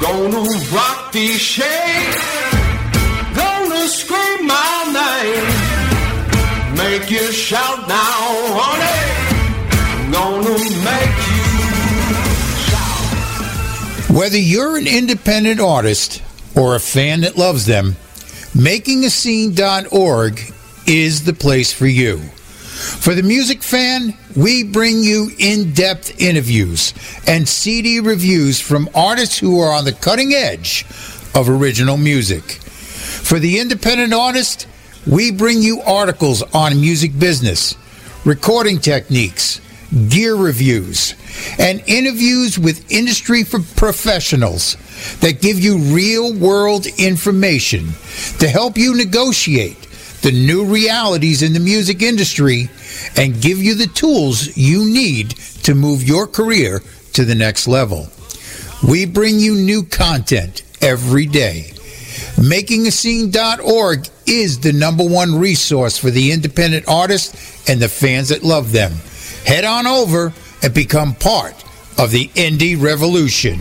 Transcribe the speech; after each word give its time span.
Gonna 0.00 0.42
rock 0.72 1.12
these 1.12 1.40
shades. 1.40 2.18
Gonna 3.34 3.88
scream 3.88 4.46
my 4.46 4.84
name. 4.92 5.46
Make 6.76 7.10
you 7.10 7.32
shout 7.32 7.88
now, 7.88 8.54
honey. 8.58 10.12
Gonna 10.12 10.58
make 10.84 11.16
you 11.32 11.44
shout. 12.66 14.10
Whether 14.16 14.38
you're 14.38 14.76
an 14.76 14.86
independent 14.86 15.60
artist 15.60 16.22
or 16.54 16.74
a 16.74 16.80
fan 16.80 17.22
that 17.22 17.36
loves 17.36 17.66
them, 17.66 17.96
MakingAScene.org 18.54 20.40
is 20.86 21.24
the 21.24 21.32
place 21.34 21.72
for 21.72 21.86
you. 21.86 22.20
For 23.00 23.14
the 23.14 23.22
music 23.22 23.62
fan, 23.62 24.14
we 24.34 24.64
bring 24.64 25.00
you 25.00 25.30
in 25.38 25.72
depth 25.72 26.20
interviews 26.20 26.92
and 27.28 27.48
CD 27.48 28.00
reviews 28.00 28.60
from 28.60 28.88
artists 28.96 29.38
who 29.38 29.60
are 29.60 29.72
on 29.72 29.84
the 29.84 29.92
cutting 29.92 30.32
edge 30.32 30.84
of 31.34 31.48
original 31.48 31.96
music. 31.96 32.42
For 32.42 33.38
the 33.38 33.60
independent 33.60 34.12
artist, 34.12 34.66
we 35.06 35.30
bring 35.30 35.62
you 35.62 35.80
articles 35.82 36.42
on 36.52 36.80
music 36.80 37.16
business, 37.16 37.76
recording 38.24 38.78
techniques, 38.80 39.60
gear 40.08 40.34
reviews, 40.34 41.14
and 41.60 41.82
interviews 41.86 42.58
with 42.58 42.90
industry 42.90 43.44
professionals 43.44 44.76
that 45.20 45.40
give 45.40 45.60
you 45.60 45.78
real 45.78 46.34
world 46.34 46.86
information 46.98 47.90
to 48.40 48.48
help 48.48 48.76
you 48.76 48.96
negotiate 48.96 49.80
the 50.22 50.32
new 50.32 50.64
realities 50.64 51.42
in 51.42 51.52
the 51.52 51.60
music 51.60 52.02
industry 52.02 52.68
and 53.16 53.40
give 53.40 53.58
you 53.58 53.74
the 53.74 53.86
tools 53.86 54.56
you 54.56 54.84
need 54.84 55.30
to 55.64 55.74
move 55.74 56.02
your 56.02 56.26
career 56.26 56.82
to 57.12 57.24
the 57.24 57.34
next 57.34 57.66
level. 57.66 58.08
We 58.86 59.06
bring 59.06 59.38
you 59.38 59.54
new 59.54 59.82
content 59.84 60.62
every 60.82 61.26
day. 61.26 61.72
MakingAScene.org 62.36 64.08
is 64.26 64.60
the 64.60 64.72
number 64.72 65.04
one 65.04 65.38
resource 65.38 65.96
for 65.96 66.10
the 66.10 66.32
independent 66.32 66.86
artists 66.86 67.68
and 67.68 67.80
the 67.80 67.88
fans 67.88 68.28
that 68.28 68.42
love 68.42 68.72
them. 68.72 68.92
Head 69.44 69.64
on 69.64 69.86
over 69.86 70.32
and 70.62 70.74
become 70.74 71.14
part 71.14 71.54
of 71.98 72.10
the 72.10 72.28
indie 72.28 72.80
revolution. 72.80 73.58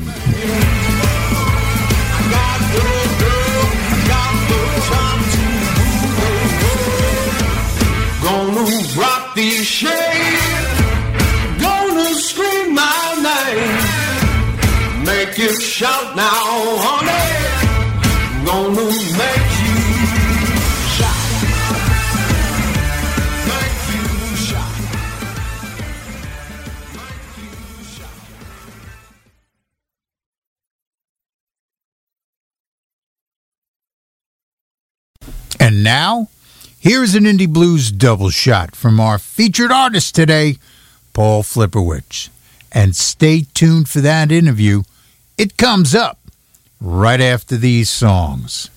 Shout 15.78 16.16
now, 16.16 16.32
honey. 16.80 18.46
Gonna 18.46 18.86
make 19.18 19.52
you 19.60 19.76
shout. 20.96 21.20
Make 23.52 23.84
you 23.92 24.08
shout. 24.38 24.72
And 35.60 35.84
now, 35.84 36.30
here's 36.80 37.16
an 37.16 37.26
Indie 37.26 37.50
Blues 37.50 37.92
double 37.92 38.30
shot 38.30 38.78
from 38.78 39.02
our 39.02 39.20
featured 39.20 39.72
artist 39.72 40.16
today, 40.16 40.56
Paul 41.12 41.44
Filipowicz. 41.44 42.30
And 42.72 42.96
stay 42.96 43.42
tuned 43.54 43.90
for 43.90 44.00
that 44.00 44.32
interview. 44.32 44.84
It 45.38 45.58
comes 45.58 45.94
up 45.94 46.18
right 46.80 47.20
after 47.20 47.58
these 47.58 47.90
songs. 47.90 48.70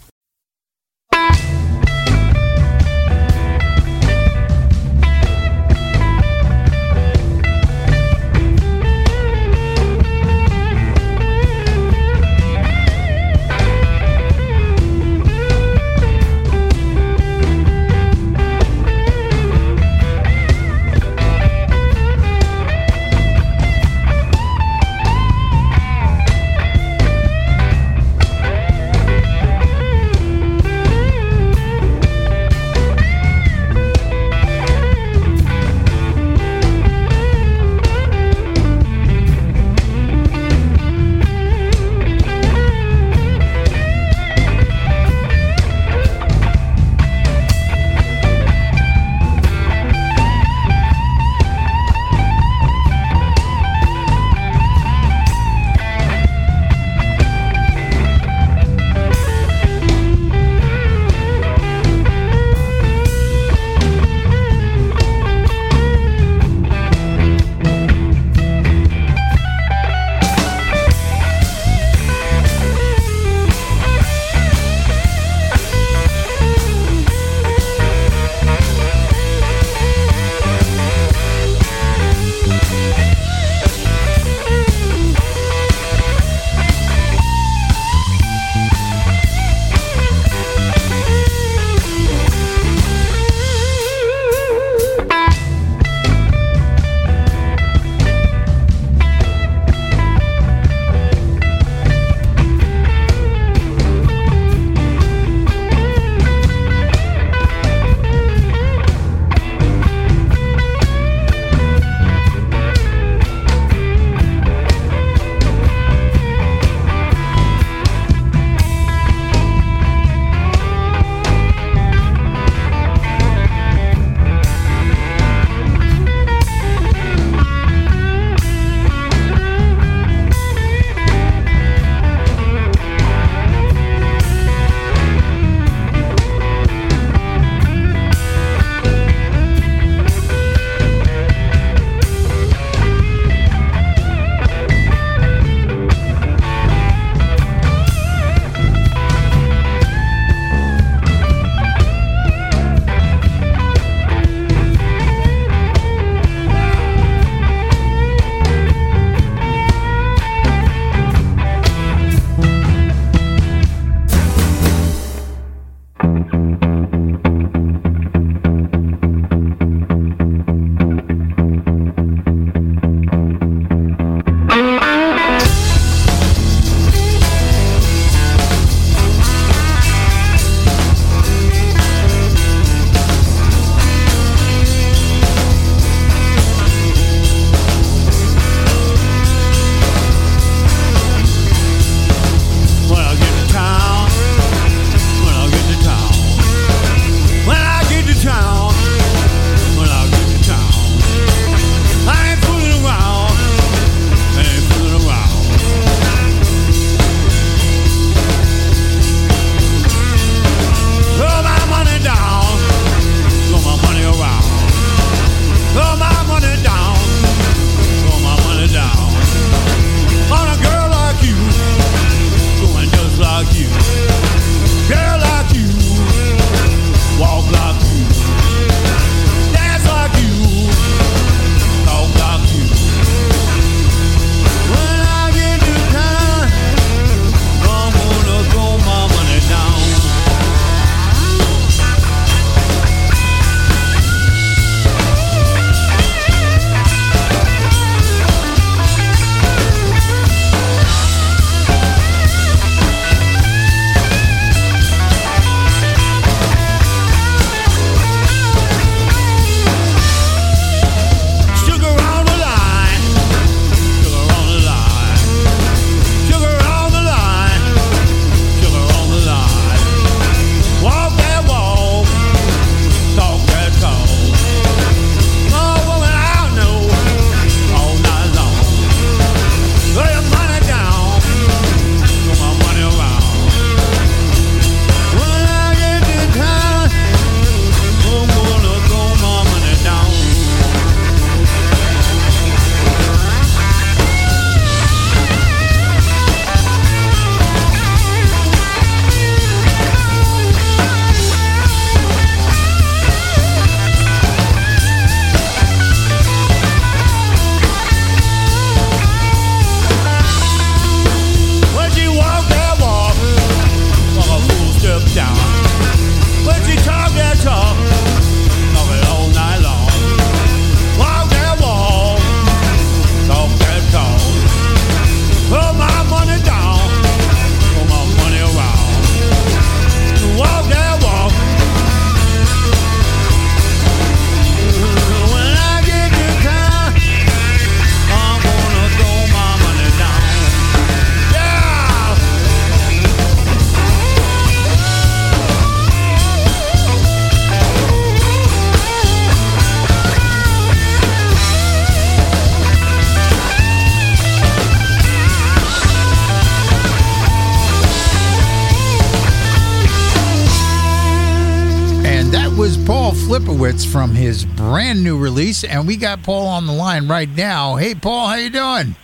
Brand 364.56 365.02
new 365.02 365.18
release, 365.18 365.64
and 365.64 365.86
we 365.86 365.96
got 365.96 366.22
Paul 366.22 366.46
on 366.46 366.66
the 366.66 366.72
line 366.72 367.08
right 367.08 367.28
now. 367.28 367.76
Hey, 367.76 367.94
Paul, 367.94 368.28
how 368.28 368.34
you 368.34 368.50
doing? 368.50 368.96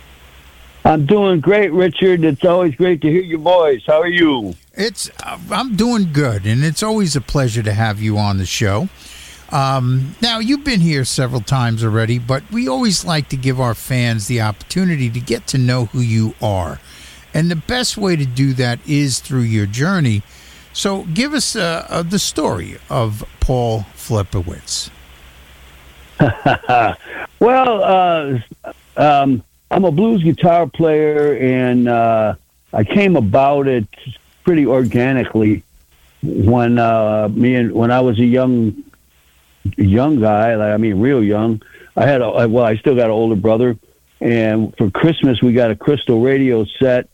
I'm 0.85 1.07
doing 1.07 1.39
great, 1.39 1.73
Richard. 1.73 2.23
It's 2.23 2.45
always 2.45 2.75
great 2.75 3.01
to 3.01 3.09
hear 3.09 3.23
your 3.23 3.39
voice. 3.39 3.81
How 3.87 4.01
are 4.01 4.07
you? 4.07 4.53
It's 4.73 5.09
uh, 5.23 5.39
I'm 5.49 5.75
doing 5.75 6.13
good, 6.13 6.45
and 6.45 6.63
it's 6.63 6.83
always 6.83 7.15
a 7.15 7.21
pleasure 7.21 7.63
to 7.63 7.73
have 7.73 7.99
you 7.99 8.19
on 8.19 8.37
the 8.37 8.45
show. 8.45 8.87
Um, 9.49 10.15
now 10.21 10.37
you've 10.39 10.63
been 10.63 10.81
here 10.81 11.03
several 11.03 11.41
times 11.41 11.83
already, 11.83 12.19
but 12.19 12.43
we 12.51 12.67
always 12.67 13.03
like 13.03 13.29
to 13.29 13.37
give 13.37 13.59
our 13.59 13.73
fans 13.73 14.27
the 14.27 14.41
opportunity 14.41 15.09
to 15.09 15.19
get 15.19 15.47
to 15.47 15.57
know 15.57 15.85
who 15.85 16.01
you 16.01 16.35
are, 16.39 16.79
and 17.33 17.49
the 17.49 17.55
best 17.55 17.97
way 17.97 18.15
to 18.15 18.25
do 18.25 18.53
that 18.53 18.79
is 18.87 19.19
through 19.19 19.41
your 19.41 19.65
journey. 19.65 20.21
So, 20.71 21.03
give 21.03 21.33
us 21.33 21.55
uh, 21.55 21.87
uh, 21.89 22.03
the 22.03 22.19
story 22.19 22.77
of 22.89 23.23
Paul 23.39 23.85
Filipowicz. 23.95 24.91
well, 27.39 27.83
uh, 27.83 28.39
um, 28.97 29.43
I'm 29.71 29.83
a 29.83 29.91
blues 29.91 30.23
guitar 30.23 30.67
player, 30.67 31.35
and 31.37 31.87
uh, 31.87 32.35
I 32.71 32.83
came 32.83 33.15
about 33.15 33.67
it 33.67 33.87
pretty 34.43 34.65
organically 34.65 35.63
when 36.23 36.79
uh, 36.79 37.27
me 37.29 37.55
and 37.55 37.73
when 37.73 37.91
I 37.91 38.01
was 38.01 38.19
a 38.19 38.25
young 38.25 38.83
young 39.77 40.21
guy. 40.21 40.55
Like, 40.55 40.73
I 40.73 40.77
mean, 40.77 40.99
real 40.99 41.23
young. 41.23 41.61
I 41.95 42.05
had 42.05 42.21
a 42.21 42.47
well, 42.47 42.65
I 42.65 42.77
still 42.77 42.95
got 42.95 43.05
an 43.05 43.11
older 43.11 43.35
brother, 43.35 43.77
and 44.21 44.75
for 44.77 44.89
Christmas 44.91 45.41
we 45.41 45.53
got 45.53 45.71
a 45.71 45.75
crystal 45.75 46.21
radio 46.21 46.65
set, 46.79 47.09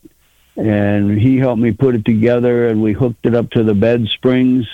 and 0.56 1.18
he 1.18 1.38
helped 1.38 1.60
me 1.60 1.72
put 1.72 1.94
it 1.94 2.04
together, 2.04 2.68
and 2.68 2.82
we 2.82 2.92
hooked 2.92 3.26
it 3.26 3.34
up 3.34 3.50
to 3.50 3.64
the 3.64 3.74
bed 3.74 4.06
springs. 4.08 4.66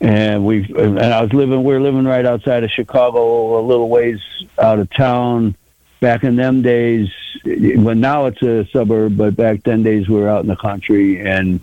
And 0.00 0.44
we 0.44 0.64
and 0.76 1.00
I 1.00 1.22
was 1.22 1.32
living. 1.32 1.64
We 1.64 1.74
are 1.74 1.80
living 1.80 2.04
right 2.04 2.24
outside 2.26 2.64
of 2.64 2.70
Chicago, 2.70 3.58
a 3.58 3.62
little 3.62 3.88
ways 3.88 4.20
out 4.58 4.78
of 4.78 4.90
town 4.90 5.56
back 6.00 6.24
in 6.24 6.36
them 6.36 6.62
days, 6.62 7.08
when 7.44 8.00
now 8.00 8.26
it's 8.26 8.42
a 8.42 8.66
suburb, 8.66 9.16
but 9.16 9.34
back 9.36 9.62
then 9.62 9.82
days 9.82 10.08
we 10.08 10.16
were 10.16 10.28
out 10.28 10.42
in 10.42 10.48
the 10.48 10.56
country, 10.56 11.20
and 11.20 11.60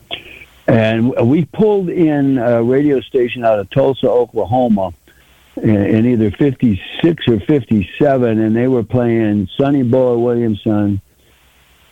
and 0.67 1.13
we 1.27 1.45
pulled 1.45 1.89
in 1.89 2.37
a 2.37 2.63
radio 2.63 3.01
station 3.01 3.45
out 3.45 3.59
of 3.59 3.69
Tulsa, 3.69 4.09
Oklahoma, 4.09 4.93
in 5.61 6.05
either 6.05 6.31
'56 6.31 7.27
or 7.27 7.39
'57, 7.39 8.39
and 8.39 8.55
they 8.55 8.67
were 8.67 8.83
playing 8.83 9.47
Sonny 9.57 9.83
Boy 9.83 10.17
Williamson, 10.17 11.01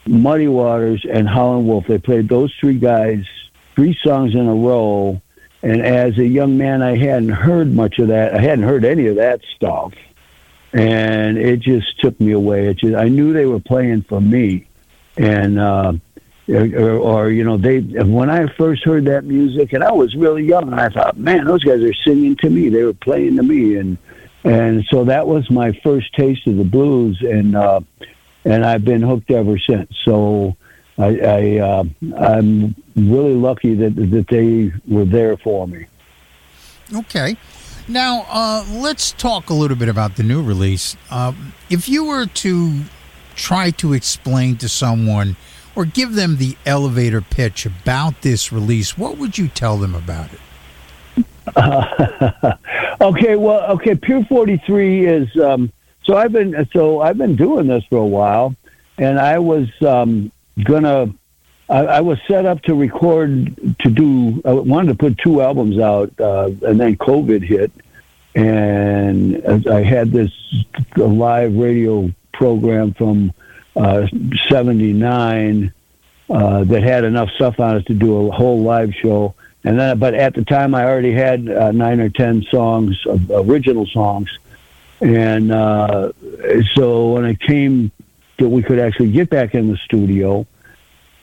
Muddy 0.08 0.48
Waters, 0.48 1.06
and 1.10 1.30
Howlin' 1.30 1.68
Wolf. 1.68 1.86
They 1.88 2.00
played 2.00 2.28
those 2.30 2.54
three 2.60 2.80
guys 2.80 3.26
three 3.76 3.98
songs 4.04 4.34
in 4.36 4.48
a 4.48 4.54
row. 4.54 5.22
And 5.64 5.82
as 5.82 6.18
a 6.18 6.26
young 6.26 6.58
man, 6.58 6.82
I 6.82 6.98
hadn't 6.98 7.30
heard 7.30 7.74
much 7.74 8.00
of 8.00 8.08
that. 8.08 8.34
I 8.34 8.42
hadn't 8.42 8.64
heard 8.64 8.84
any 8.84 9.08
of 9.08 9.18
that 9.18 9.42
stuff 9.56 9.94
and 10.74 11.38
it 11.38 11.60
just 11.60 12.00
took 12.00 12.20
me 12.20 12.32
away. 12.32 12.68
It 12.68 12.78
just, 12.78 12.96
I 12.96 13.08
knew 13.10 13.34
they 13.34 13.46
were 13.46 13.60
playing 13.60 14.04
for 14.04 14.22
me, 14.22 14.68
and 15.18 15.60
uh, 15.60 15.94
or, 16.48 16.92
or 16.92 17.30
you 17.30 17.44
know 17.44 17.58
they 17.58 17.80
when 17.80 18.30
I 18.30 18.48
first 18.48 18.84
heard 18.84 19.06
that 19.06 19.26
music, 19.26 19.74
and 19.74 19.84
I 19.84 19.92
was 19.92 20.16
really 20.16 20.46
young, 20.46 20.74
I 20.74 20.90
thought, 20.90 21.18
man, 21.18 21.46
those 21.46 21.64
guys 21.64 21.82
are 21.82 21.94
singing 22.06 22.36
to 22.38 22.50
me. 22.50 22.70
They 22.70 22.84
were 22.84 22.94
playing 22.94 23.36
to 23.38 23.44
me, 23.44 23.76
and 23.76 23.98
and 24.44 24.86
so 24.90 25.04
that 25.06 25.28
was 25.28 25.50
my 25.52 25.72
first 25.84 26.14
taste 26.14 26.48
of 26.48 26.58
the 26.58 26.64
blues, 26.64 27.22
and 27.22 27.56
uh, 27.56 27.82
and 28.46 28.66
I've 28.66 28.86
been 28.86 29.02
hooked 29.02 29.32
ever 29.32 29.58
since. 29.58 29.92
So. 30.06 30.56
I, 31.02 31.18
I 31.18 31.58
uh, 31.60 31.84
I'm 32.18 32.76
really 32.96 33.36
lucky 33.36 33.76
that 33.76 33.96
that 33.96 34.28
they 34.28 34.72
were 34.88 35.06
there 35.06 35.38
for 35.38 35.68
me. 35.68 35.86
Okay. 36.94 37.38
Now, 37.88 38.26
uh, 38.30 38.64
let's 38.70 39.12
talk 39.12 39.50
a 39.50 39.54
little 39.54 39.76
bit 39.76 39.90
about 39.90 40.16
the 40.16 40.24
new 40.24 40.42
release. 40.42 40.96
Uh, 41.10 41.34
if 41.70 41.90
you 41.90 42.06
were 42.06 42.26
to 42.26 42.84
try 43.36 43.72
to 43.72 43.94
explain 43.94 44.58
to 44.58 44.70
someone 44.70 45.36
or 45.76 45.86
give 45.86 46.14
them 46.14 46.38
the 46.38 46.56
elevator 46.66 47.22
pitch 47.22 47.66
about 47.66 48.22
this 48.22 48.52
release, 48.52 48.98
what 48.98 49.18
would 49.18 49.38
you 49.38 49.48
tell 49.48 49.78
them 49.78 49.96
about 49.96 50.30
it? 50.32 51.26
Uh, 51.56 52.54
okay, 53.02 53.36
well, 53.36 53.64
okay, 53.72 53.96
Pier 53.96 54.24
43 54.26 55.06
is 55.06 55.38
um, 55.38 55.72
so 56.04 56.16
I've 56.16 56.32
been 56.32 56.68
so 56.74 57.02
I've 57.02 57.18
been 57.18 57.36
doing 57.36 57.68
this 57.68 57.84
for 57.86 57.98
a 57.98 58.06
while, 58.06 58.56
and 58.98 59.20
I 59.20 59.40
was 59.40 59.70
um, 59.82 60.32
gonna 60.64 61.14
I, 61.72 61.86
I, 61.86 62.02
was 62.02 62.20
set 62.28 62.46
up 62.46 62.62
to 62.64 62.76
record 62.76 63.56
to 63.80 63.90
do. 63.90 64.42
I 64.44 64.52
wanted 64.52 64.90
to 64.90 64.96
put 64.96 65.18
two 65.18 65.42
albums 65.42 65.80
out, 65.80 66.12
uh, 66.20 66.50
and 66.64 66.78
then 66.78 66.98
COVID 66.98 67.42
hit, 67.42 67.72
and 68.36 69.42
I 69.68 69.82
had 69.82 70.12
this 70.12 70.32
live 70.98 71.56
radio 71.56 72.12
program 72.34 72.94
from 72.94 73.32
'79 73.74 75.74
uh, 76.30 76.34
uh, 76.34 76.64
that 76.66 76.84
had 76.84 77.06
enough 77.06 77.30
stuff 77.32 77.58
on 77.62 77.78
it 77.78 77.86
to 77.86 77.94
do 77.94 78.28
a 78.28 78.32
whole 78.32 78.62
live 78.62 78.94
show. 78.94 79.34
And 79.64 79.80
then, 79.80 79.98
but 79.98 80.14
at 80.14 80.34
the 80.34 80.44
time, 80.44 80.76
I 80.76 80.84
already 80.84 81.14
had 81.14 81.50
uh, 81.50 81.72
nine 81.72 82.02
or 82.02 82.10
ten 82.10 82.44
songs, 82.52 83.02
original 83.30 83.86
songs, 83.86 84.30
and 85.00 85.54
uh, 85.54 86.12
so 86.74 87.14
when 87.14 87.24
it 87.26 87.40
came 87.40 87.94
that 88.42 88.50
we 88.50 88.62
could 88.62 88.80
actually 88.80 89.12
get 89.12 89.30
back 89.30 89.56
in 89.56 89.72
the 89.72 89.78
studio 89.78 90.46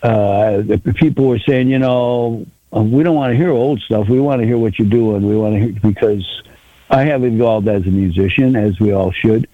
uh, 0.03 0.63
people 0.95 1.27
were 1.27 1.39
saying, 1.39 1.69
you 1.69 1.79
know, 1.79 2.47
um, 2.73 2.93
we 2.93 3.03
don't 3.03 3.17
want 3.17 3.33
to 3.33 3.37
hear 3.37 3.51
old 3.51 3.81
stuff. 3.81 4.09
We 4.09 4.21
want 4.21 4.41
to 4.41 4.47
hear 4.47 4.59
what 4.59 4.79
you're 4.79 4.89
doing. 4.89 5.27
We 5.27 5.37
want 5.37 5.55
to 5.55 5.61
hear 5.61 5.81
because 5.81 6.43
I 6.91 7.05
have 7.05 7.25
evolved 7.25 7.69
as 7.69 7.87
a 7.87 7.91
musician, 7.91 8.57
as 8.57 8.79
we 8.79 8.93
all 8.93 9.13
should. 9.13 9.49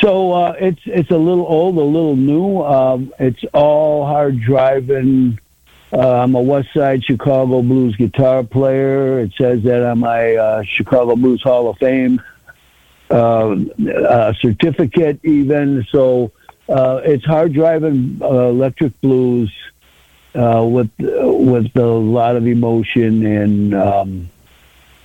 So 0.00 0.32
uh, 0.32 0.54
it's 0.58 0.80
it's 0.84 1.10
a 1.10 1.16
little 1.16 1.46
old, 1.46 1.76
a 1.76 1.80
little 1.80 2.16
new. 2.16 2.62
Um, 2.62 3.12
it's 3.18 3.44
all 3.52 4.06
hard 4.06 4.40
driving. 4.40 5.38
Uh, 5.92 6.22
I'm 6.22 6.34
a 6.34 6.40
West 6.40 6.72
Side 6.74 7.04
Chicago 7.04 7.62
blues 7.62 7.96
guitar 7.96 8.42
player. 8.42 9.20
It 9.20 9.32
says 9.38 9.62
that 9.64 9.82
on 9.82 10.00
my 10.00 10.34
uh, 10.34 10.62
Chicago 10.64 11.14
Blues 11.14 11.42
Hall 11.42 11.68
of 11.68 11.78
Fame 11.78 12.20
uh, 13.10 14.32
certificate, 14.40 15.24
even. 15.24 15.86
So 15.90 16.32
uh, 16.68 17.00
it's 17.04 17.24
hard 17.24 17.52
driving 17.52 18.18
uh, 18.22 18.48
electric 18.48 18.98
blues 19.00 19.52
uh, 20.34 20.64
with 20.66 20.90
with 20.98 21.76
a 21.76 21.86
lot 21.86 22.36
of 22.36 22.46
emotion 22.46 23.24
and 23.26 23.74
um, 23.74 24.28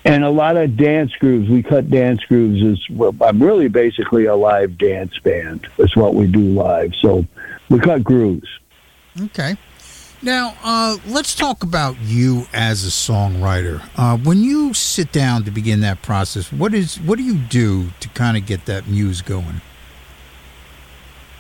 and 0.06 0.24
a 0.24 0.30
lot 0.30 0.58
of 0.58 0.78
dance 0.78 1.14
grooves. 1.16 1.50
We 1.50 1.62
cut 1.62 1.90
dance 1.90 2.24
grooves 2.24 2.64
as 2.64 2.90
well. 2.90 3.16
I'm 3.22 3.42
really 3.42 3.68
basically 3.68 4.26
a 4.26 4.36
live 4.36 4.78
dance 4.78 5.18
band. 5.20 5.68
That's 5.78 5.96
what 5.96 6.16
we 6.16 6.28
do 6.28 6.40
live. 6.40 6.96
So 6.96 7.26
we 7.70 7.80
cut 7.80 8.04
grooves. 8.04 8.48
Okay. 9.22 9.58
Now, 10.22 10.56
uh, 10.64 10.98
let's 11.08 11.34
talk 11.34 11.64
about 11.64 11.98
you 12.02 12.46
as 12.54 12.84
a 12.84 12.90
songwriter. 12.90 13.82
Uh, 13.96 14.18
when 14.18 14.40
you 14.40 14.74
sit 14.74 15.14
down 15.14 15.46
to 15.46 15.52
begin 15.52 15.80
that 15.82 16.02
process, 16.02 16.52
what 16.52 16.74
is 16.74 17.00
what 17.00 17.18
do 17.18 17.24
you 17.24 17.38
do 17.38 17.92
to 18.02 18.10
kind 18.10 18.36
of 18.36 18.46
get 18.46 18.66
that 18.66 18.88
muse 18.88 19.22
going? 19.22 19.62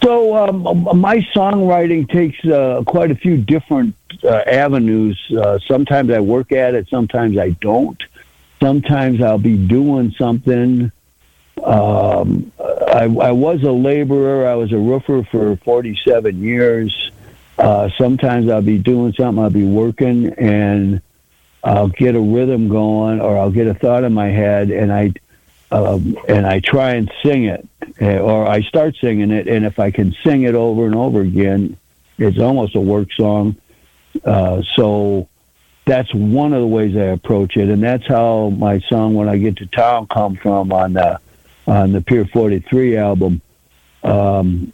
So 0.03 0.35
um, 0.35 0.99
my 0.99 1.17
songwriting 1.35 2.09
takes 2.09 2.43
uh, 2.45 2.83
quite 2.85 3.11
a 3.11 3.15
few 3.15 3.37
different 3.37 3.95
uh, 4.23 4.43
avenues. 4.47 5.19
Uh, 5.35 5.59
sometimes 5.59 6.09
I 6.11 6.19
work 6.19 6.51
at 6.51 6.73
it, 6.73 6.87
sometimes 6.89 7.37
I 7.37 7.49
don't. 7.49 8.01
Sometimes 8.59 9.21
I'll 9.21 9.37
be 9.37 9.57
doing 9.57 10.11
something. 10.11 10.91
Um, 11.63 12.51
I, 12.59 13.03
I, 13.03 13.31
was 13.31 13.63
a 13.63 13.71
laborer. 13.71 14.47
I 14.47 14.55
was 14.55 14.71
a 14.71 14.77
roofer 14.77 15.23
for 15.23 15.57
47 15.57 16.41
years. 16.41 17.11
Uh, 17.57 17.89
sometimes 17.97 18.49
I'll 18.49 18.61
be 18.61 18.77
doing 18.77 19.13
something. 19.13 19.43
I'll 19.43 19.49
be 19.49 19.65
working, 19.65 20.33
and 20.33 21.01
I'll 21.63 21.89
get 21.89 22.15
a 22.15 22.19
rhythm 22.19 22.69
going, 22.69 23.19
or 23.19 23.37
I'll 23.37 23.51
get 23.51 23.67
a 23.67 23.73
thought 23.73 24.05
in 24.05 24.13
my 24.13 24.29
head, 24.29 24.71
and 24.71 24.93
I 24.93 25.13
um, 25.71 26.17
and 26.27 26.47
I 26.47 26.59
try 26.59 26.95
and 26.95 27.11
sing 27.23 27.45
it, 27.45 27.67
eh, 27.99 28.17
or 28.17 28.47
I 28.47 28.61
start 28.61 28.95
singing 28.99 29.31
it, 29.31 29.47
and 29.47 29.65
if 29.65 29.79
I 29.79 29.91
can 29.91 30.15
sing 30.23 30.43
it 30.43 30.55
over 30.55 30.85
and 30.85 30.95
over 30.95 31.21
again, 31.21 31.77
it's 32.17 32.39
almost 32.39 32.75
a 32.75 32.81
work 32.81 33.11
song. 33.13 33.55
Uh, 34.25 34.63
so 34.75 35.27
that's 35.85 36.13
one 36.13 36.53
of 36.53 36.61
the 36.61 36.67
ways 36.67 36.95
I 36.95 37.05
approach 37.05 37.55
it, 37.55 37.69
and 37.69 37.83
that's 37.83 38.07
how 38.07 38.49
my 38.49 38.79
song 38.79 39.13
"When 39.13 39.29
I 39.29 39.37
Get 39.37 39.57
to 39.57 39.67
Town" 39.67 40.07
come 40.07 40.35
from 40.35 40.71
on 40.71 40.93
the 40.93 41.19
on 41.67 41.91
the 41.91 42.01
Pier 42.01 42.25
Forty 42.25 42.59
Three 42.59 42.97
album. 42.97 43.41
Um, 44.03 44.73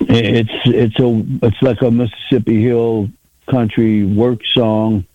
it's 0.00 0.52
it's 0.66 0.98
a 0.98 1.24
it's 1.46 1.62
like 1.62 1.80
a 1.80 1.90
Mississippi 1.90 2.62
Hill 2.62 3.08
country 3.48 4.04
work 4.04 4.40
song. 4.52 5.06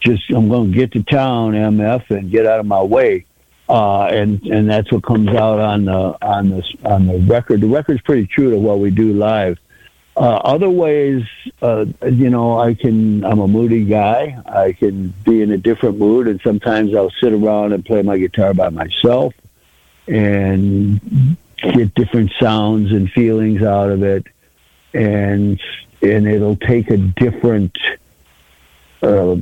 Just 0.00 0.30
I'm 0.30 0.48
going 0.48 0.72
to 0.72 0.76
get 0.76 0.92
to 0.92 1.02
town, 1.02 1.52
MF, 1.52 2.10
and 2.10 2.30
get 2.30 2.46
out 2.46 2.60
of 2.60 2.66
my 2.66 2.82
way 2.82 3.26
uh, 3.70 4.06
and 4.06 4.42
and 4.54 4.68
that's 4.68 4.90
what 4.92 5.02
comes 5.04 5.28
out 5.28 5.60
on 5.60 5.84
the 5.84 6.18
on 6.20 6.50
the 6.50 6.62
on 6.84 7.06
the 7.06 7.18
record. 7.20 7.60
The 7.60 7.68
record's 7.68 8.02
pretty 8.02 8.26
true 8.26 8.50
to 8.50 8.58
what 8.58 8.80
we 8.80 8.90
do 8.90 9.12
live. 9.14 9.58
uh, 10.16 10.36
other 10.44 10.68
ways, 10.68 11.24
uh, 11.62 11.86
you 12.04 12.28
know, 12.30 12.58
I 12.60 12.74
can. 12.74 13.24
I'm 13.24 13.38
a 13.38 13.48
moody 13.48 13.84
guy. 13.86 14.36
I 14.44 14.72
can 14.72 15.14
be 15.24 15.40
in 15.40 15.50
a 15.50 15.56
different 15.56 15.98
mood, 15.98 16.28
and 16.28 16.40
sometimes 16.42 16.94
I'll 16.94 17.12
sit 17.22 17.32
around 17.32 17.72
and 17.72 17.84
play 17.84 18.02
my 18.02 18.18
guitar 18.18 18.52
by 18.52 18.68
myself, 18.68 19.32
and 20.06 21.00
get 21.56 21.94
different 21.94 22.32
sounds 22.40 22.92
and 22.92 23.10
feelings 23.10 23.62
out 23.62 23.90
of 23.90 24.02
it, 24.02 24.26
and 24.92 25.60
and 26.02 26.26
it'll 26.26 26.56
take 26.56 26.90
a 26.90 26.98
different 26.98 27.78
uh, 29.02 29.36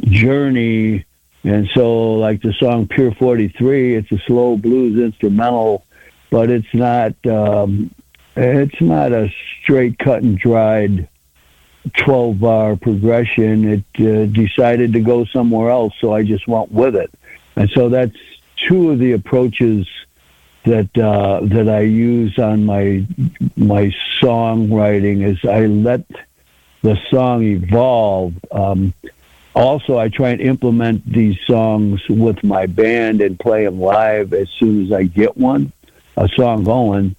journey. 0.00 1.04
And 1.44 1.68
so, 1.74 2.14
like 2.14 2.40
the 2.40 2.54
song 2.54 2.88
"Pier 2.88 3.12
43," 3.12 3.96
it's 3.96 4.10
a 4.10 4.18
slow 4.26 4.56
blues 4.56 4.98
instrumental, 4.98 5.84
but 6.30 6.50
it's 6.50 6.72
not. 6.74 7.14
Um, 7.26 7.94
it's 8.36 8.80
not 8.80 9.12
a 9.12 9.32
straight 9.62 9.98
cut 9.98 10.22
and 10.22 10.36
dried 10.36 11.08
12 11.92 12.40
bar 12.40 12.76
progression. 12.76 13.64
It 13.64 13.84
uh, 14.00 14.26
decided 14.26 14.92
to 14.94 15.00
go 15.00 15.24
somewhere 15.26 15.70
else, 15.70 15.94
so 16.00 16.12
I 16.12 16.24
just 16.24 16.48
went 16.48 16.72
with 16.72 16.96
it. 16.96 17.10
And 17.56 17.70
so 17.70 17.88
that's 17.88 18.16
two 18.68 18.90
of 18.90 18.98
the 18.98 19.12
approaches 19.12 19.86
that 20.64 20.96
uh, 20.96 21.40
that 21.42 21.68
I 21.68 21.80
use 21.80 22.38
on 22.38 22.64
my 22.64 23.06
my 23.56 23.94
songwriting 24.20 25.22
is 25.22 25.44
I 25.44 25.66
let 25.66 26.06
the 26.82 26.98
song 27.10 27.42
evolve. 27.42 28.34
Um, 28.50 28.94
also, 29.54 29.98
I 29.98 30.08
try 30.08 30.30
and 30.30 30.40
implement 30.40 31.10
these 31.10 31.38
songs 31.46 32.00
with 32.08 32.42
my 32.42 32.66
band 32.66 33.20
and 33.20 33.38
play 33.38 33.64
them 33.64 33.80
live 33.80 34.32
as 34.32 34.48
soon 34.58 34.84
as 34.84 34.92
I 34.92 35.04
get 35.04 35.36
one, 35.36 35.72
a 36.16 36.28
song 36.28 36.64
going 36.64 37.14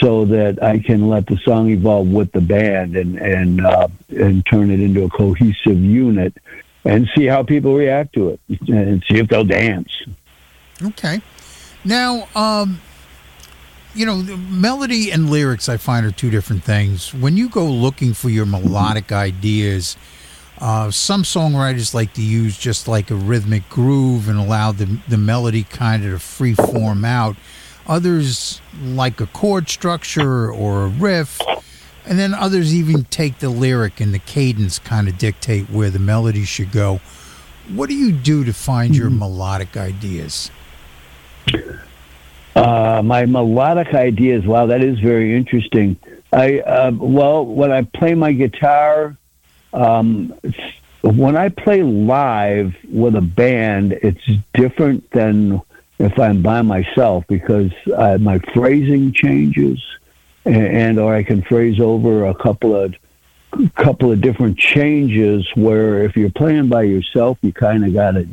so 0.00 0.24
that 0.26 0.62
I 0.62 0.78
can 0.78 1.08
let 1.08 1.26
the 1.26 1.36
song 1.38 1.70
evolve 1.70 2.08
with 2.08 2.32
the 2.32 2.40
band 2.40 2.96
and 2.96 3.16
and 3.16 3.64
uh, 3.64 3.88
and 4.10 4.44
turn 4.44 4.70
it 4.70 4.80
into 4.80 5.04
a 5.04 5.08
cohesive 5.08 5.78
unit 5.78 6.36
and 6.84 7.08
see 7.14 7.26
how 7.26 7.42
people 7.42 7.74
react 7.74 8.12
to 8.14 8.30
it 8.30 8.40
and 8.68 9.02
see 9.08 9.18
if 9.18 9.28
they'll 9.28 9.44
dance. 9.44 9.90
Okay. 10.82 11.22
Now, 11.84 12.28
um, 12.34 12.80
you 13.94 14.06
know, 14.06 14.16
melody 14.16 15.10
and 15.10 15.30
lyrics 15.30 15.68
I 15.68 15.76
find 15.76 16.04
are 16.04 16.10
two 16.10 16.30
different 16.30 16.64
things. 16.64 17.14
When 17.14 17.36
you 17.36 17.48
go 17.48 17.66
looking 17.66 18.14
for 18.14 18.30
your 18.30 18.46
melodic 18.46 19.12
ideas, 19.12 19.96
uh, 20.62 20.92
some 20.92 21.24
songwriters 21.24 21.92
like 21.92 22.14
to 22.14 22.22
use 22.22 22.56
just 22.56 22.86
like 22.86 23.10
a 23.10 23.16
rhythmic 23.16 23.68
groove 23.68 24.28
and 24.28 24.38
allow 24.38 24.70
the 24.70 25.00
the 25.08 25.18
melody 25.18 25.64
kind 25.64 26.04
of 26.04 26.12
to 26.12 26.18
free 26.20 26.54
form 26.54 27.04
out. 27.04 27.34
Others 27.88 28.60
like 28.80 29.20
a 29.20 29.26
chord 29.26 29.68
structure 29.68 30.48
or 30.52 30.84
a 30.84 30.88
riff. 30.88 31.40
And 32.06 32.16
then 32.16 32.32
others 32.32 32.72
even 32.72 33.04
take 33.06 33.40
the 33.40 33.48
lyric 33.48 34.00
and 34.00 34.14
the 34.14 34.20
cadence 34.20 34.78
kind 34.78 35.08
of 35.08 35.18
dictate 35.18 35.68
where 35.68 35.90
the 35.90 35.98
melody 35.98 36.44
should 36.44 36.70
go. 36.70 37.00
What 37.68 37.88
do 37.88 37.96
you 37.96 38.12
do 38.12 38.44
to 38.44 38.52
find 38.52 38.94
your 38.94 39.10
melodic 39.10 39.76
ideas? 39.76 40.48
Uh, 42.54 43.02
my 43.04 43.26
melodic 43.26 43.94
ideas. 43.94 44.46
Wow, 44.46 44.66
that 44.66 44.82
is 44.82 45.00
very 45.00 45.36
interesting. 45.36 45.96
I 46.32 46.60
uh, 46.60 46.92
well, 46.94 47.44
when 47.44 47.72
I 47.72 47.82
play 47.82 48.14
my 48.14 48.30
guitar, 48.30 49.16
um, 49.72 50.34
when 51.02 51.36
I 51.36 51.48
play 51.48 51.82
live 51.82 52.76
with 52.88 53.16
a 53.16 53.20
band, 53.20 53.92
it's 53.92 54.24
different 54.54 55.10
than 55.10 55.60
if 55.98 56.18
I'm 56.18 56.42
by 56.42 56.62
myself 56.62 57.24
because 57.28 57.72
uh, 57.94 58.18
my 58.20 58.38
phrasing 58.54 59.12
changes, 59.12 59.80
and, 60.44 60.66
and 60.66 60.98
or 60.98 61.14
I 61.14 61.22
can 61.22 61.42
phrase 61.42 61.80
over 61.80 62.26
a 62.26 62.34
couple 62.34 62.74
of 62.76 62.94
couple 63.74 64.10
of 64.12 64.20
different 64.20 64.58
changes. 64.58 65.48
Where 65.54 66.04
if 66.04 66.16
you're 66.16 66.30
playing 66.30 66.68
by 66.68 66.82
yourself, 66.82 67.38
you 67.42 67.52
kind 67.52 67.84
of 67.84 67.92
got 67.92 68.12
to 68.12 68.28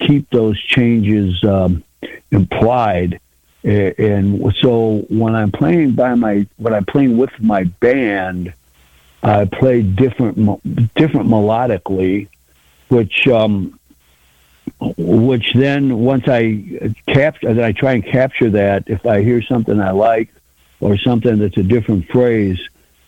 keep 0.00 0.28
those 0.30 0.60
changes 0.60 1.42
um, 1.44 1.84
implied. 2.30 3.20
And 3.62 4.54
so 4.60 5.04
when 5.10 5.34
I'm 5.34 5.52
playing 5.52 5.92
by 5.92 6.14
my 6.14 6.46
when 6.56 6.74
I'm 6.74 6.86
playing 6.86 7.18
with 7.18 7.30
my 7.40 7.64
band, 7.64 8.52
I 9.22 9.44
play 9.44 9.82
different 9.82 10.36
different 10.94 11.28
melodically, 11.28 12.28
which 12.88 13.26
um, 13.28 13.78
which 14.96 15.52
then 15.54 15.98
once 15.98 16.24
I 16.26 16.94
capture, 17.06 17.62
I 17.62 17.72
try 17.72 17.92
and 17.94 18.04
capture 18.04 18.50
that. 18.50 18.84
If 18.86 19.04
I 19.04 19.22
hear 19.22 19.42
something 19.42 19.78
I 19.80 19.90
like 19.90 20.32
or 20.80 20.96
something 20.96 21.38
that's 21.38 21.58
a 21.58 21.62
different 21.62 22.08
phrase, 22.08 22.58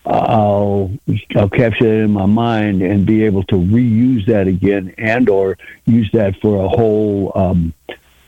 I'll 0.05 0.91
I'll 1.37 1.49
capture 1.49 1.87
it 1.87 2.05
in 2.05 2.11
my 2.11 2.27
mind 2.27 2.83
and 2.83 3.07
be 3.07 3.25
able 3.25 3.45
to 3.45 3.55
reuse 3.55 4.27
that 4.27 4.47
again 4.49 4.95
and 4.99 5.29
or 5.29 5.57
use 5.87 6.11
that 6.13 6.41
for 6.41 6.65
a 6.65 6.69
whole 6.69 7.33
um, 7.35 7.73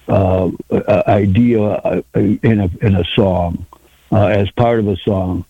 uh, 0.09 0.51
idea 1.07 1.63
uh, 1.63 2.03
in 2.15 2.61
a 2.61 2.71
in 2.81 2.95
a 2.97 3.05
song 3.15 3.67
uh, 4.13 4.27
as 4.27 4.51
part 4.53 4.79
of 4.79 4.89
a 4.89 4.97
song. 4.97 5.45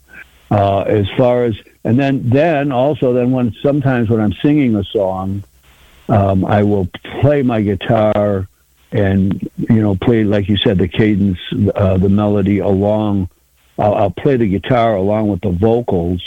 Uh, 0.55 0.83
as 0.83 1.09
far 1.17 1.45
as 1.45 1.57
and 1.83 1.99
then 1.99 2.29
then 2.31 2.71
also 2.71 3.13
then 3.13 3.33
when 3.33 3.53
sometimes 3.63 4.09
when 4.09 4.21
I'm 4.21 4.35
singing 4.35 4.77
a 4.77 4.85
song 4.85 5.43
um, 6.09 6.45
I 6.45 6.63
will 6.63 6.89
play 7.21 7.43
my 7.43 7.63
guitar 7.63 8.49
and 8.93 9.51
you 9.57 9.83
know 9.83 9.97
play 9.97 10.25
like 10.25 10.49
you 10.49 10.57
said 10.57 10.79
the 10.79 10.89
cadence, 10.89 11.39
uh, 11.75 11.99
the 11.99 12.09
melody 12.09 12.59
along. 12.59 13.29
I'll, 13.79 13.95
I'll 13.95 14.11
play 14.11 14.37
the 14.37 14.47
guitar 14.47 14.95
along 14.95 15.29
with 15.29 15.41
the 15.41 15.51
vocals, 15.51 16.23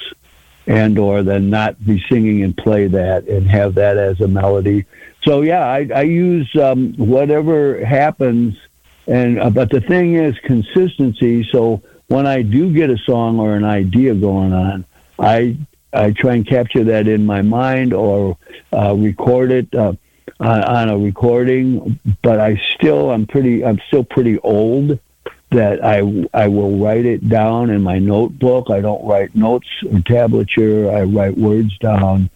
and 0.65 0.97
or 0.99 1.23
then 1.23 1.49
not 1.49 1.83
be 1.85 2.03
singing 2.09 2.43
and 2.43 2.55
play 2.55 2.87
that 2.87 3.27
and 3.27 3.49
have 3.49 3.75
that 3.75 3.97
as 3.97 4.19
a 4.19 4.27
melody. 4.27 4.85
So 5.23 5.41
yeah, 5.41 5.65
I, 5.65 5.89
I 5.93 6.01
use 6.01 6.53
um, 6.55 6.93
whatever 6.93 7.83
happens, 7.85 8.57
and 9.07 9.39
uh, 9.39 9.49
but 9.49 9.69
the 9.69 9.81
thing 9.81 10.15
is 10.15 10.37
consistency. 10.39 11.47
So 11.49 11.81
when 12.07 12.25
I 12.25 12.41
do 12.41 12.73
get 12.73 12.89
a 12.89 12.97
song 12.97 13.39
or 13.39 13.55
an 13.55 13.63
idea 13.63 14.15
going 14.15 14.53
on, 14.53 14.85
I 15.19 15.57
I 15.93 16.11
try 16.11 16.35
and 16.35 16.45
capture 16.47 16.83
that 16.85 17.07
in 17.07 17.25
my 17.25 17.41
mind 17.41 17.93
or 17.93 18.37
uh, 18.73 18.95
record 18.95 19.51
it 19.51 19.73
uh, 19.73 19.93
on, 20.39 20.89
a 20.89 20.97
recording. 20.97 21.99
But 22.21 22.39
I 22.39 22.61
still, 22.75 23.09
I'm 23.11 23.25
pretty, 23.25 23.63
I'm 23.63 23.79
still 23.87 24.03
pretty 24.03 24.37
old. 24.39 24.99
That 25.49 25.83
I 25.83 25.99
I 26.33 26.49
will 26.49 26.77
write 26.77 27.05
it 27.05 27.29
down 27.29 27.69
in 27.69 27.81
my 27.81 27.99
notebook. 27.99 28.69
I 28.69 28.81
don't 28.81 29.05
write 29.05 29.33
notes 29.33 29.69
or 29.85 29.99
tablature. 29.99 30.93
I 30.93 31.03
write 31.03 31.37
words 31.37 31.77
down, 31.77 32.29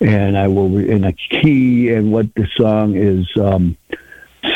and 0.00 0.36
I 0.36 0.48
will 0.48 0.76
in 0.76 1.04
a 1.04 1.12
key 1.12 1.90
and 1.90 2.10
what 2.10 2.34
the 2.34 2.48
song 2.56 2.96
is. 2.96 3.28
Um, 3.36 3.76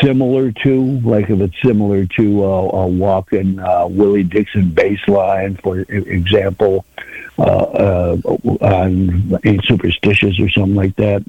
similar 0.01 0.53
to, 0.53 1.01
like 1.01 1.31
if 1.31 1.41
it's 1.41 1.61
similar 1.63 2.07
to 2.07 2.45
uh, 2.45 2.47
a 2.47 2.87
walking 2.87 3.59
uh, 3.59 3.87
Willie 3.87 4.23
Dixon 4.23 4.71
bass 4.71 5.01
line, 5.09 5.57
for 5.57 5.81
example, 5.81 6.85
uh, 7.39 7.43
uh, 7.43 8.17
on 8.61 9.39
Ain't 9.45 9.65
Superstitious 9.65 10.39
or 10.39 10.49
something 10.51 10.75
like 10.75 10.95
that. 10.97 11.25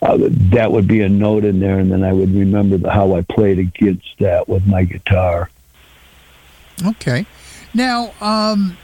Uh, 0.00 0.16
that 0.20 0.70
would 0.70 0.86
be 0.86 1.00
a 1.02 1.08
note 1.08 1.44
in 1.44 1.58
there, 1.58 1.78
and 1.78 1.90
then 1.90 2.04
I 2.04 2.12
would 2.12 2.32
remember 2.32 2.78
the, 2.78 2.90
how 2.90 3.16
I 3.16 3.22
played 3.22 3.58
against 3.58 4.18
that 4.20 4.48
with 4.48 4.66
my 4.66 4.84
guitar. 4.84 5.50
Okay. 6.86 7.26
Now, 7.74 8.12
um, 8.20 8.78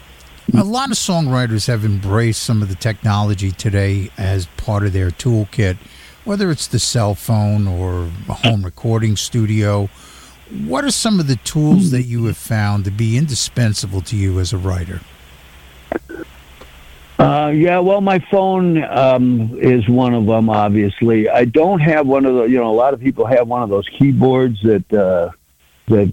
a 0.52 0.64
lot 0.64 0.90
of 0.90 0.96
songwriters 0.96 1.68
have 1.68 1.84
embraced 1.84 2.42
some 2.42 2.60
of 2.60 2.68
the 2.68 2.74
technology 2.74 3.50
today 3.50 4.10
as 4.18 4.46
part 4.46 4.84
of 4.84 4.92
their 4.92 5.10
toolkit, 5.10 5.78
whether 6.24 6.50
it's 6.50 6.66
the 6.66 6.78
cell 6.78 7.14
phone 7.14 7.66
or 7.66 8.10
a 8.28 8.34
home 8.34 8.64
recording 8.64 9.16
studio. 9.16 9.88
What 10.66 10.84
are 10.84 10.90
some 10.90 11.20
of 11.20 11.26
the 11.26 11.36
tools 11.36 11.90
that 11.90 12.02
you 12.02 12.26
have 12.26 12.36
found 12.36 12.84
to 12.84 12.90
be 12.90 13.16
indispensable 13.16 14.02
to 14.02 14.16
you 14.16 14.38
as 14.40 14.52
a 14.52 14.58
writer? 14.58 15.00
Uh, 17.18 17.52
yeah, 17.54 17.78
well, 17.78 18.00
my 18.00 18.18
phone 18.18 18.82
um, 18.84 19.56
is 19.58 19.88
one 19.88 20.14
of 20.14 20.26
them. 20.26 20.50
Obviously, 20.50 21.28
I 21.28 21.44
don't 21.44 21.80
have 21.80 22.06
one 22.06 22.26
of 22.26 22.34
the. 22.34 22.42
You 22.44 22.58
know, 22.58 22.70
a 22.70 22.74
lot 22.74 22.92
of 22.92 23.00
people 23.00 23.24
have 23.24 23.48
one 23.48 23.62
of 23.62 23.70
those 23.70 23.88
keyboards 23.88 24.60
that 24.62 24.92
uh, 24.92 25.30
that 25.86 26.12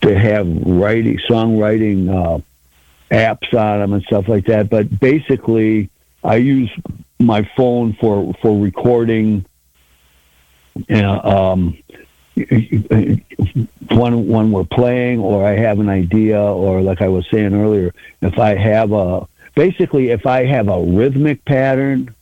they 0.00 0.14
have 0.14 0.46
writing, 0.48 1.18
songwriting 1.28 2.08
uh, 2.08 2.40
apps 3.10 3.52
on 3.52 3.80
them 3.80 3.92
and 3.92 4.02
stuff 4.04 4.28
like 4.28 4.46
that. 4.46 4.70
But 4.70 5.00
basically, 5.00 5.90
I 6.22 6.36
use 6.36 6.70
my 7.24 7.48
phone 7.56 7.94
for 7.94 8.34
for 8.40 8.58
recording. 8.58 9.44
Um, 10.90 11.78
when 12.36 14.26
when 14.26 14.50
we're 14.50 14.64
playing, 14.64 15.20
or 15.20 15.46
I 15.46 15.56
have 15.56 15.78
an 15.78 15.88
idea, 15.88 16.40
or 16.40 16.82
like 16.82 17.00
I 17.00 17.08
was 17.08 17.26
saying 17.30 17.54
earlier, 17.54 17.94
if 18.20 18.38
I 18.38 18.56
have 18.56 18.92
a 18.92 19.28
basically, 19.54 20.10
if 20.10 20.26
I 20.26 20.44
have 20.44 20.68
a 20.68 20.82
rhythmic 20.82 21.44
pattern, 21.44 22.14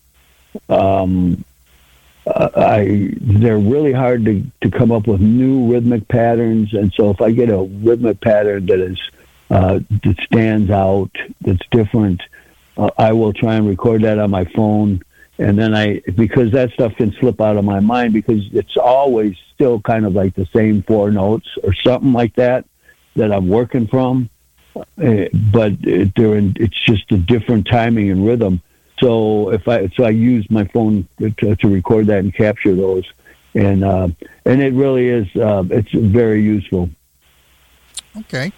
um, 0.68 1.44
uh, 2.26 2.48
I 2.54 3.14
they're 3.20 3.58
really 3.58 3.92
hard 3.92 4.24
to, 4.26 4.44
to 4.60 4.70
come 4.70 4.92
up 4.92 5.06
with 5.06 5.20
new 5.20 5.72
rhythmic 5.72 6.08
patterns, 6.08 6.74
and 6.74 6.92
so 6.92 7.10
if 7.10 7.20
I 7.20 7.32
get 7.32 7.48
a 7.48 7.62
rhythmic 7.62 8.20
pattern 8.20 8.66
that 8.66 8.80
is 8.80 9.00
uh, 9.50 9.80
that 10.04 10.18
stands 10.24 10.70
out, 10.70 11.10
that's 11.40 11.66
different, 11.70 12.22
uh, 12.76 12.90
I 12.98 13.12
will 13.12 13.32
try 13.32 13.54
and 13.56 13.68
record 13.68 14.02
that 14.02 14.18
on 14.18 14.30
my 14.30 14.44
phone, 14.44 15.02
and 15.38 15.58
then 15.58 15.74
I 15.74 16.00
because 16.16 16.52
that 16.52 16.70
stuff 16.72 16.94
can 16.96 17.12
slip 17.12 17.40
out 17.40 17.56
of 17.56 17.64
my 17.64 17.80
mind 17.80 18.12
because 18.12 18.42
it's 18.52 18.76
always 18.76 19.36
still 19.54 19.80
kind 19.80 20.06
of 20.06 20.14
like 20.14 20.34
the 20.34 20.46
same 20.46 20.82
four 20.82 21.10
notes 21.10 21.48
or 21.62 21.74
something 21.74 22.12
like 22.12 22.34
that 22.36 22.64
that 23.16 23.32
I'm 23.32 23.48
working 23.48 23.86
from, 23.86 24.30
uh, 24.74 24.84
but 25.52 25.80
they're 25.82 26.36
in, 26.36 26.56
it's 26.58 26.78
just 26.80 27.12
a 27.12 27.18
different 27.18 27.66
timing 27.66 28.10
and 28.10 28.26
rhythm. 28.26 28.62
So 29.00 29.50
if 29.50 29.68
I 29.68 29.88
so 29.88 30.04
I 30.04 30.10
use 30.10 30.48
my 30.50 30.64
phone 30.64 31.08
to, 31.18 31.56
to 31.56 31.68
record 31.68 32.06
that 32.06 32.20
and 32.20 32.32
capture 32.34 32.74
those, 32.74 33.04
and 33.54 33.84
uh, 33.84 34.08
and 34.44 34.62
it 34.62 34.72
really 34.72 35.08
is 35.08 35.26
uh, 35.36 35.64
it's 35.70 35.90
very 35.92 36.42
useful. 36.42 36.88
Okay. 38.16 38.52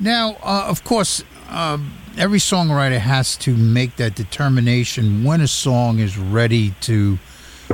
Now, 0.00 0.36
uh, 0.42 0.66
of 0.68 0.84
course, 0.84 1.24
um, 1.48 1.92
every 2.16 2.38
songwriter 2.38 2.98
has 2.98 3.36
to 3.38 3.56
make 3.56 3.96
that 3.96 4.14
determination 4.14 5.24
when 5.24 5.40
a 5.40 5.48
song 5.48 5.98
is 5.98 6.18
ready 6.18 6.72
to 6.82 7.18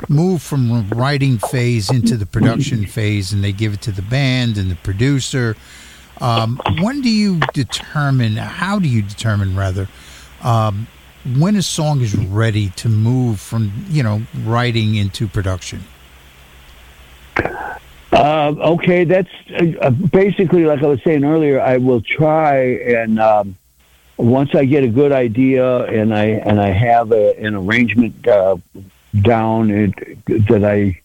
move 0.09 0.41
from 0.41 0.89
writing 0.89 1.37
phase 1.37 1.89
into 1.89 2.17
the 2.17 2.25
production 2.25 2.85
phase, 2.85 3.31
and 3.31 3.43
they 3.43 3.51
give 3.51 3.73
it 3.73 3.81
to 3.81 3.91
the 3.91 4.01
band 4.01 4.57
and 4.57 4.69
the 4.69 4.75
producer. 4.75 5.55
Um, 6.21 6.59
when 6.81 7.01
do 7.01 7.09
you 7.09 7.39
determine? 7.53 8.37
How 8.37 8.79
do 8.79 8.87
you 8.87 9.01
determine, 9.01 9.55
rather, 9.55 9.87
um, 10.41 10.87
when 11.37 11.55
a 11.55 11.61
song 11.61 12.01
is 12.01 12.15
ready 12.15 12.69
to 12.69 12.89
move 12.89 13.39
from 13.39 13.85
you 13.89 14.03
know 14.03 14.21
writing 14.43 14.95
into 14.95 15.27
production? 15.27 15.83
Uh, 18.11 18.53
okay, 18.59 19.03
that's 19.03 19.29
uh, 19.81 19.89
basically 19.89 20.65
like 20.65 20.81
I 20.81 20.87
was 20.87 21.03
saying 21.03 21.25
earlier. 21.25 21.59
I 21.59 21.77
will 21.77 22.01
try, 22.01 22.57
and 22.57 23.19
um, 23.19 23.57
once 24.17 24.55
I 24.55 24.65
get 24.65 24.83
a 24.83 24.87
good 24.87 25.11
idea, 25.11 25.83
and 25.85 26.13
I 26.13 26.25
and 26.25 26.59
I 26.59 26.69
have 26.69 27.11
a, 27.11 27.37
an 27.37 27.55
arrangement 27.55 28.27
uh, 28.27 28.57
down 29.21 29.71
it, 29.71 29.93
that 30.47 30.63
I 30.63 31.01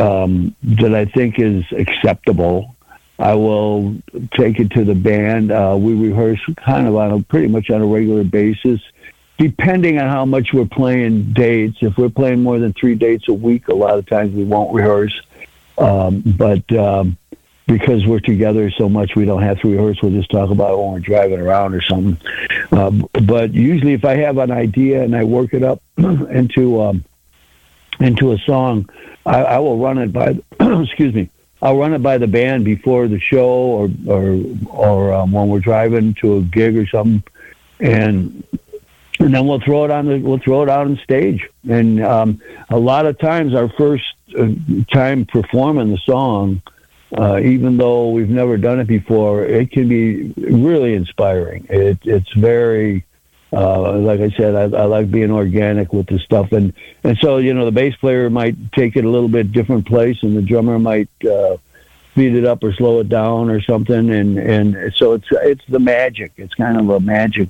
um, 0.00 0.54
that 0.62 0.94
I 0.94 1.04
think 1.04 1.38
is 1.38 1.64
acceptable, 1.72 2.74
I 3.18 3.34
will 3.34 3.96
take 4.32 4.58
it 4.58 4.70
to 4.72 4.84
the 4.84 4.94
band. 4.94 5.52
Uh, 5.52 5.76
we 5.78 5.94
rehearse 5.94 6.40
kind 6.56 6.86
of 6.86 6.96
on 6.96 7.12
a 7.12 7.22
pretty 7.22 7.48
much 7.48 7.70
on 7.70 7.80
a 7.80 7.86
regular 7.86 8.24
basis, 8.24 8.80
depending 9.38 9.98
on 10.00 10.08
how 10.08 10.24
much 10.24 10.52
we're 10.52 10.66
playing 10.66 11.32
dates. 11.32 11.78
If 11.80 11.96
we're 11.96 12.08
playing 12.08 12.42
more 12.42 12.58
than 12.58 12.72
three 12.72 12.94
dates 12.94 13.28
a 13.28 13.34
week, 13.34 13.68
a 13.68 13.74
lot 13.74 13.98
of 13.98 14.06
times 14.06 14.34
we 14.34 14.44
won't 14.44 14.74
rehearse. 14.74 15.20
Um, 15.76 16.22
but 16.24 16.70
um, 16.72 17.16
because 17.66 18.06
we're 18.06 18.20
together 18.20 18.70
so 18.70 18.88
much, 18.88 19.16
we 19.16 19.24
don't 19.24 19.42
have 19.42 19.60
to 19.60 19.70
rehearse. 19.70 20.00
We'll 20.02 20.12
just 20.12 20.30
talk 20.30 20.50
about 20.50 20.72
it 20.72 20.78
when 20.78 20.92
we're 20.92 21.00
driving 21.00 21.40
around 21.40 21.74
or 21.74 21.80
something. 21.80 22.18
Uh, 22.70 22.90
but 23.22 23.54
usually, 23.54 23.94
if 23.94 24.04
I 24.04 24.16
have 24.16 24.38
an 24.38 24.50
idea 24.50 25.02
and 25.02 25.16
I 25.16 25.24
work 25.24 25.54
it 25.54 25.62
up 25.62 25.82
into 25.96 26.82
um, 26.82 27.04
into 28.00 28.32
a 28.32 28.38
song, 28.38 28.88
I, 29.24 29.42
I 29.42 29.58
will 29.58 29.78
run 29.78 29.98
it 29.98 30.12
by. 30.12 30.38
excuse 30.82 31.14
me. 31.14 31.30
I'll 31.62 31.78
run 31.78 31.94
it 31.94 32.02
by 32.02 32.18
the 32.18 32.26
band 32.26 32.66
before 32.66 33.08
the 33.08 33.18
show, 33.18 33.48
or 33.48 33.90
or 34.06 34.44
or 34.68 35.14
um, 35.14 35.32
when 35.32 35.48
we're 35.48 35.60
driving 35.60 36.12
to 36.14 36.36
a 36.36 36.42
gig 36.42 36.76
or 36.76 36.86
something, 36.86 37.22
and 37.80 38.44
and 39.18 39.32
then 39.32 39.46
we'll 39.46 39.60
throw 39.60 39.86
it 39.86 39.90
on 39.90 40.06
the 40.06 40.18
we'll 40.18 40.38
throw 40.38 40.62
it 40.62 40.68
out 40.68 40.86
on 40.86 40.98
stage. 40.98 41.48
And 41.66 42.04
um, 42.04 42.42
a 42.68 42.78
lot 42.78 43.06
of 43.06 43.18
times, 43.18 43.54
our 43.54 43.70
first 43.70 44.04
uh, 44.38 44.48
time 44.92 45.24
performing 45.24 45.90
the 45.90 45.98
song, 45.98 46.60
uh, 47.16 47.40
even 47.40 47.76
though 47.76 48.08
we've 48.08 48.30
never 48.30 48.56
done 48.56 48.80
it 48.80 48.86
before, 48.86 49.44
it 49.44 49.70
can 49.70 49.88
be 49.88 50.32
really 50.36 50.94
inspiring. 50.94 51.66
It, 51.70 51.98
it's 52.04 52.32
very, 52.32 53.04
uh, 53.52 53.98
like 53.98 54.20
I 54.20 54.30
said, 54.30 54.54
I, 54.54 54.76
I 54.76 54.84
like 54.84 55.10
being 55.10 55.30
organic 55.30 55.92
with 55.92 56.06
the 56.06 56.18
stuff, 56.18 56.52
and 56.52 56.72
and 57.04 57.16
so 57.18 57.36
you 57.36 57.54
know 57.54 57.64
the 57.64 57.72
bass 57.72 57.94
player 57.96 58.28
might 58.30 58.72
take 58.72 58.96
it 58.96 59.04
a 59.04 59.08
little 59.08 59.28
bit 59.28 59.52
different 59.52 59.86
place, 59.86 60.22
and 60.22 60.36
the 60.36 60.42
drummer 60.42 60.78
might 60.78 61.08
uh, 61.24 61.56
speed 62.10 62.34
it 62.34 62.44
up 62.44 62.64
or 62.64 62.72
slow 62.72 62.98
it 63.00 63.08
down 63.08 63.48
or 63.48 63.60
something, 63.60 64.10
and 64.10 64.38
and 64.38 64.92
so 64.94 65.12
it's 65.12 65.28
it's 65.30 65.64
the 65.68 65.78
magic. 65.80 66.32
It's 66.36 66.54
kind 66.54 66.78
of 66.78 66.90
a 66.90 66.98
magic 66.98 67.48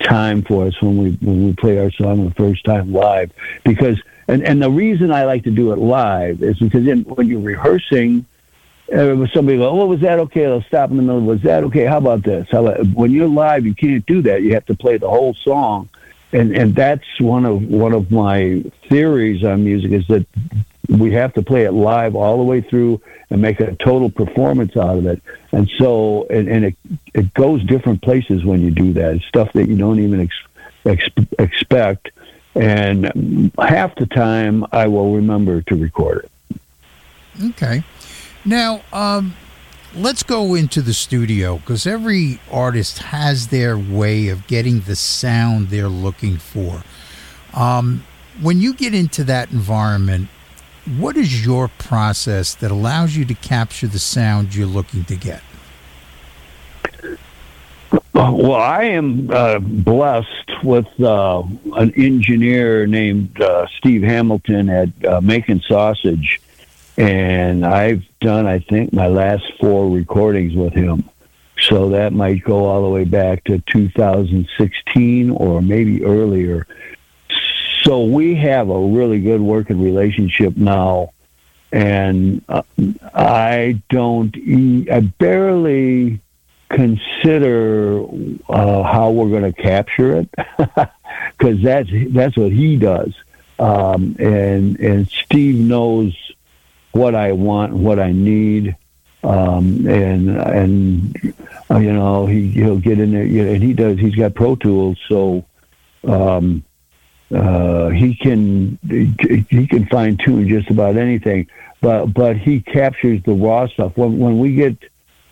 time 0.00 0.42
for 0.42 0.66
us 0.66 0.82
when 0.82 0.96
we 0.96 1.12
when 1.20 1.46
we 1.46 1.52
play 1.52 1.78
our 1.78 1.90
song 1.92 2.24
the 2.24 2.34
first 2.34 2.64
time 2.64 2.92
live 2.92 3.30
because 3.64 4.00
and 4.28 4.42
and 4.42 4.60
the 4.60 4.70
reason 4.70 5.12
I 5.12 5.24
like 5.24 5.44
to 5.44 5.50
do 5.50 5.72
it 5.72 5.78
live 5.78 6.42
is 6.42 6.58
because 6.58 6.86
in, 6.86 7.02
when 7.02 7.28
you're 7.28 7.40
rehearsing, 7.40 8.26
somebody 8.88 9.58
go, 9.58 9.68
"Oh, 9.68 9.86
was 9.86 10.00
that 10.00 10.18
okay?" 10.20 10.42
They'll 10.42 10.62
stop 10.62 10.90
in 10.90 10.96
the 10.96 11.02
middle. 11.02 11.20
Was 11.22 11.42
that 11.42 11.64
okay? 11.64 11.84
How 11.84 11.98
about 11.98 12.22
this? 12.22 12.46
How 12.50 12.66
about, 12.66 12.86
when 12.88 13.10
you're 13.10 13.28
live, 13.28 13.66
you 13.66 13.74
can't 13.74 14.04
do 14.06 14.22
that. 14.22 14.42
You 14.42 14.54
have 14.54 14.66
to 14.66 14.74
play 14.74 14.96
the 14.96 15.08
whole 15.08 15.34
song, 15.34 15.88
and 16.32 16.56
and 16.56 16.74
that's 16.74 17.04
one 17.18 17.44
of 17.44 17.62
one 17.62 17.92
of 17.92 18.10
my 18.10 18.64
theories 18.88 19.44
on 19.44 19.64
music 19.64 19.92
is 19.92 20.06
that 20.08 20.26
we 20.88 21.12
have 21.12 21.32
to 21.34 21.42
play 21.42 21.64
it 21.64 21.72
live 21.72 22.14
all 22.14 22.36
the 22.36 22.44
way 22.44 22.60
through 22.60 23.00
and 23.30 23.40
make 23.40 23.58
a 23.60 23.74
total 23.76 24.10
performance 24.10 24.76
out 24.76 24.98
of 24.98 25.06
it. 25.06 25.22
And 25.52 25.70
so, 25.78 26.26
and, 26.28 26.48
and 26.48 26.64
it 26.66 26.76
it 27.14 27.32
goes 27.34 27.64
different 27.64 28.02
places 28.02 28.44
when 28.44 28.60
you 28.60 28.70
do 28.70 28.92
that. 28.94 29.16
It's 29.16 29.24
stuff 29.24 29.52
that 29.54 29.66
you 29.66 29.76
don't 29.76 29.98
even 29.98 30.20
ex, 30.20 30.34
ex, 30.84 31.08
expect 31.38 32.10
and 32.54 33.50
half 33.58 33.94
the 33.96 34.06
time 34.06 34.64
I 34.72 34.86
will 34.86 35.14
remember 35.14 35.62
to 35.62 35.76
record 35.76 36.24
it. 36.24 36.60
Okay. 37.50 37.82
Now, 38.44 38.82
um, 38.92 39.34
let's 39.94 40.22
go 40.22 40.54
into 40.54 40.82
the 40.82 40.92
studio 40.92 41.58
because 41.58 41.86
every 41.86 42.40
artist 42.50 42.98
has 42.98 43.48
their 43.48 43.78
way 43.78 44.28
of 44.28 44.46
getting 44.46 44.80
the 44.80 44.96
sound 44.96 45.68
they're 45.68 45.88
looking 45.88 46.36
for. 46.36 46.82
Um, 47.54 48.04
when 48.42 48.60
you 48.60 48.74
get 48.74 48.94
into 48.94 49.24
that 49.24 49.50
environment, 49.52 50.28
what 50.98 51.16
is 51.16 51.44
your 51.46 51.68
process 51.68 52.54
that 52.56 52.70
allows 52.70 53.16
you 53.16 53.24
to 53.24 53.34
capture 53.34 53.86
the 53.86 53.98
sound 53.98 54.54
you're 54.54 54.66
looking 54.66 55.04
to 55.04 55.16
get? 55.16 55.42
Well, 58.12 58.54
I 58.54 58.84
am 58.84 59.30
uh, 59.30 59.58
blessed 59.58 60.62
with 60.62 60.86
uh, 61.00 61.42
an 61.74 61.92
engineer 61.96 62.86
named 62.86 63.40
uh, 63.40 63.66
Steve 63.78 64.02
Hamilton 64.02 64.68
at 64.68 65.04
uh, 65.04 65.20
Making 65.20 65.60
Sausage, 65.60 66.40
and 66.96 67.64
I've 67.64 68.04
done, 68.20 68.46
I 68.46 68.60
think, 68.60 68.92
my 68.92 69.08
last 69.08 69.44
four 69.58 69.90
recordings 69.90 70.54
with 70.54 70.72
him. 70.72 71.08
So 71.60 71.90
that 71.90 72.12
might 72.12 72.44
go 72.44 72.66
all 72.66 72.82
the 72.82 72.88
way 72.88 73.04
back 73.04 73.44
to 73.44 73.58
2016 73.58 75.30
or 75.30 75.62
maybe 75.62 76.04
earlier. 76.04 76.66
So 77.82 78.04
we 78.04 78.34
have 78.36 78.70
a 78.70 78.78
really 78.78 79.20
good 79.20 79.40
working 79.40 79.82
relationship 79.82 80.56
now, 80.56 81.12
and 81.70 82.42
uh, 82.48 82.62
I 83.14 83.80
don't, 83.90 84.34
I 84.90 85.00
barely 85.00 86.20
consider 86.70 88.02
uh, 88.48 88.82
how 88.82 89.10
we're 89.10 89.28
going 89.28 89.52
to 89.52 89.62
capture 89.62 90.16
it 90.16 90.30
because 91.38 91.62
that's 91.62 91.88
that's 92.10 92.36
what 92.36 92.50
he 92.52 92.76
does 92.76 93.14
um, 93.58 94.16
and 94.18 94.78
and 94.80 95.08
Steve 95.08 95.56
knows 95.56 96.23
what 96.94 97.14
I 97.14 97.32
want 97.32 97.72
what 97.74 97.98
I 97.98 98.12
need 98.12 98.76
um, 99.22 99.86
and 99.86 100.30
and 100.30 101.34
uh, 101.70 101.78
you 101.78 101.92
know 101.92 102.26
he 102.26 102.48
he'll 102.48 102.78
get 102.78 102.98
in 102.98 103.12
there 103.12 103.24
you 103.24 103.44
know, 103.44 103.52
and 103.52 103.62
he 103.62 103.72
does 103.72 103.98
he's 103.98 104.14
got 104.14 104.34
Pro 104.34 104.56
Tools 104.56 104.98
so 105.08 105.44
um, 106.04 106.64
uh, 107.34 107.88
he 107.90 108.14
can 108.14 108.78
he 109.50 109.66
can 109.66 109.86
fine 109.86 110.16
tune 110.16 110.48
just 110.48 110.70
about 110.70 110.96
anything 110.96 111.46
but 111.80 112.06
but 112.06 112.36
he 112.36 112.60
captures 112.60 113.22
the 113.24 113.32
raw 113.32 113.66
stuff 113.66 113.96
when 113.96 114.18
when 114.18 114.38
we 114.38 114.54
get 114.54 114.76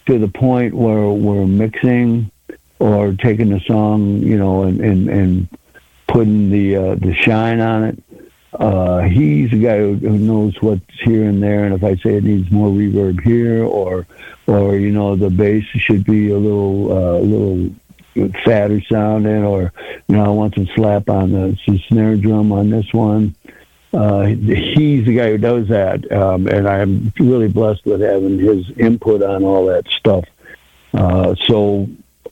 to 0.06 0.18
the 0.18 0.28
point 0.28 0.74
where 0.74 1.08
we're 1.10 1.46
mixing 1.46 2.30
or 2.78 3.12
taking 3.12 3.52
a 3.52 3.60
song, 3.60 4.18
you 4.18 4.36
know, 4.36 4.64
and 4.64 4.80
and, 4.80 5.08
and 5.08 5.58
putting 6.08 6.50
the 6.50 6.76
uh, 6.76 6.94
the 6.96 7.14
shine 7.14 7.60
on 7.60 7.84
it. 7.84 8.02
Uh, 8.54 9.00
he's 9.00 9.52
a 9.52 9.56
guy 9.56 9.78
who, 9.78 9.96
knows 9.96 10.60
what's 10.60 11.00
here 11.00 11.24
and 11.24 11.42
there, 11.42 11.64
and 11.64 11.74
if 11.74 11.82
I 11.82 11.96
say 11.96 12.16
it 12.16 12.24
needs 12.24 12.50
more 12.50 12.68
reverb 12.68 13.22
here, 13.22 13.64
or 13.64 14.06
or 14.46 14.76
you 14.76 14.90
know 14.90 15.16
the 15.16 15.30
bass 15.30 15.64
should 15.64 16.04
be 16.04 16.30
a 16.30 16.38
little 16.38 16.92
uh, 16.92 17.18
little 17.18 17.74
fatter 18.44 18.82
sounding, 18.82 19.44
or 19.44 19.72
you 20.08 20.16
know 20.16 20.24
I 20.24 20.28
want 20.28 20.54
some 20.54 20.68
slap 20.74 21.08
on 21.08 21.32
the, 21.32 21.58
the 21.66 21.82
snare 21.88 22.16
drum 22.16 22.52
on 22.52 22.68
this 22.68 22.92
one 22.92 23.34
uh, 23.94 24.24
he's 24.24 25.04
the 25.04 25.16
guy 25.16 25.30
who 25.30 25.38
does 25.38 25.68
that, 25.68 26.10
um, 26.12 26.46
and 26.46 26.66
I'm 26.66 27.12
really 27.18 27.48
blessed 27.48 27.84
with 27.84 28.00
having 28.00 28.38
his 28.38 28.70
input 28.78 29.22
on 29.22 29.44
all 29.44 29.66
that 29.66 29.86
stuff. 29.88 30.24
Uh, 30.94 31.34
so, 31.46 31.88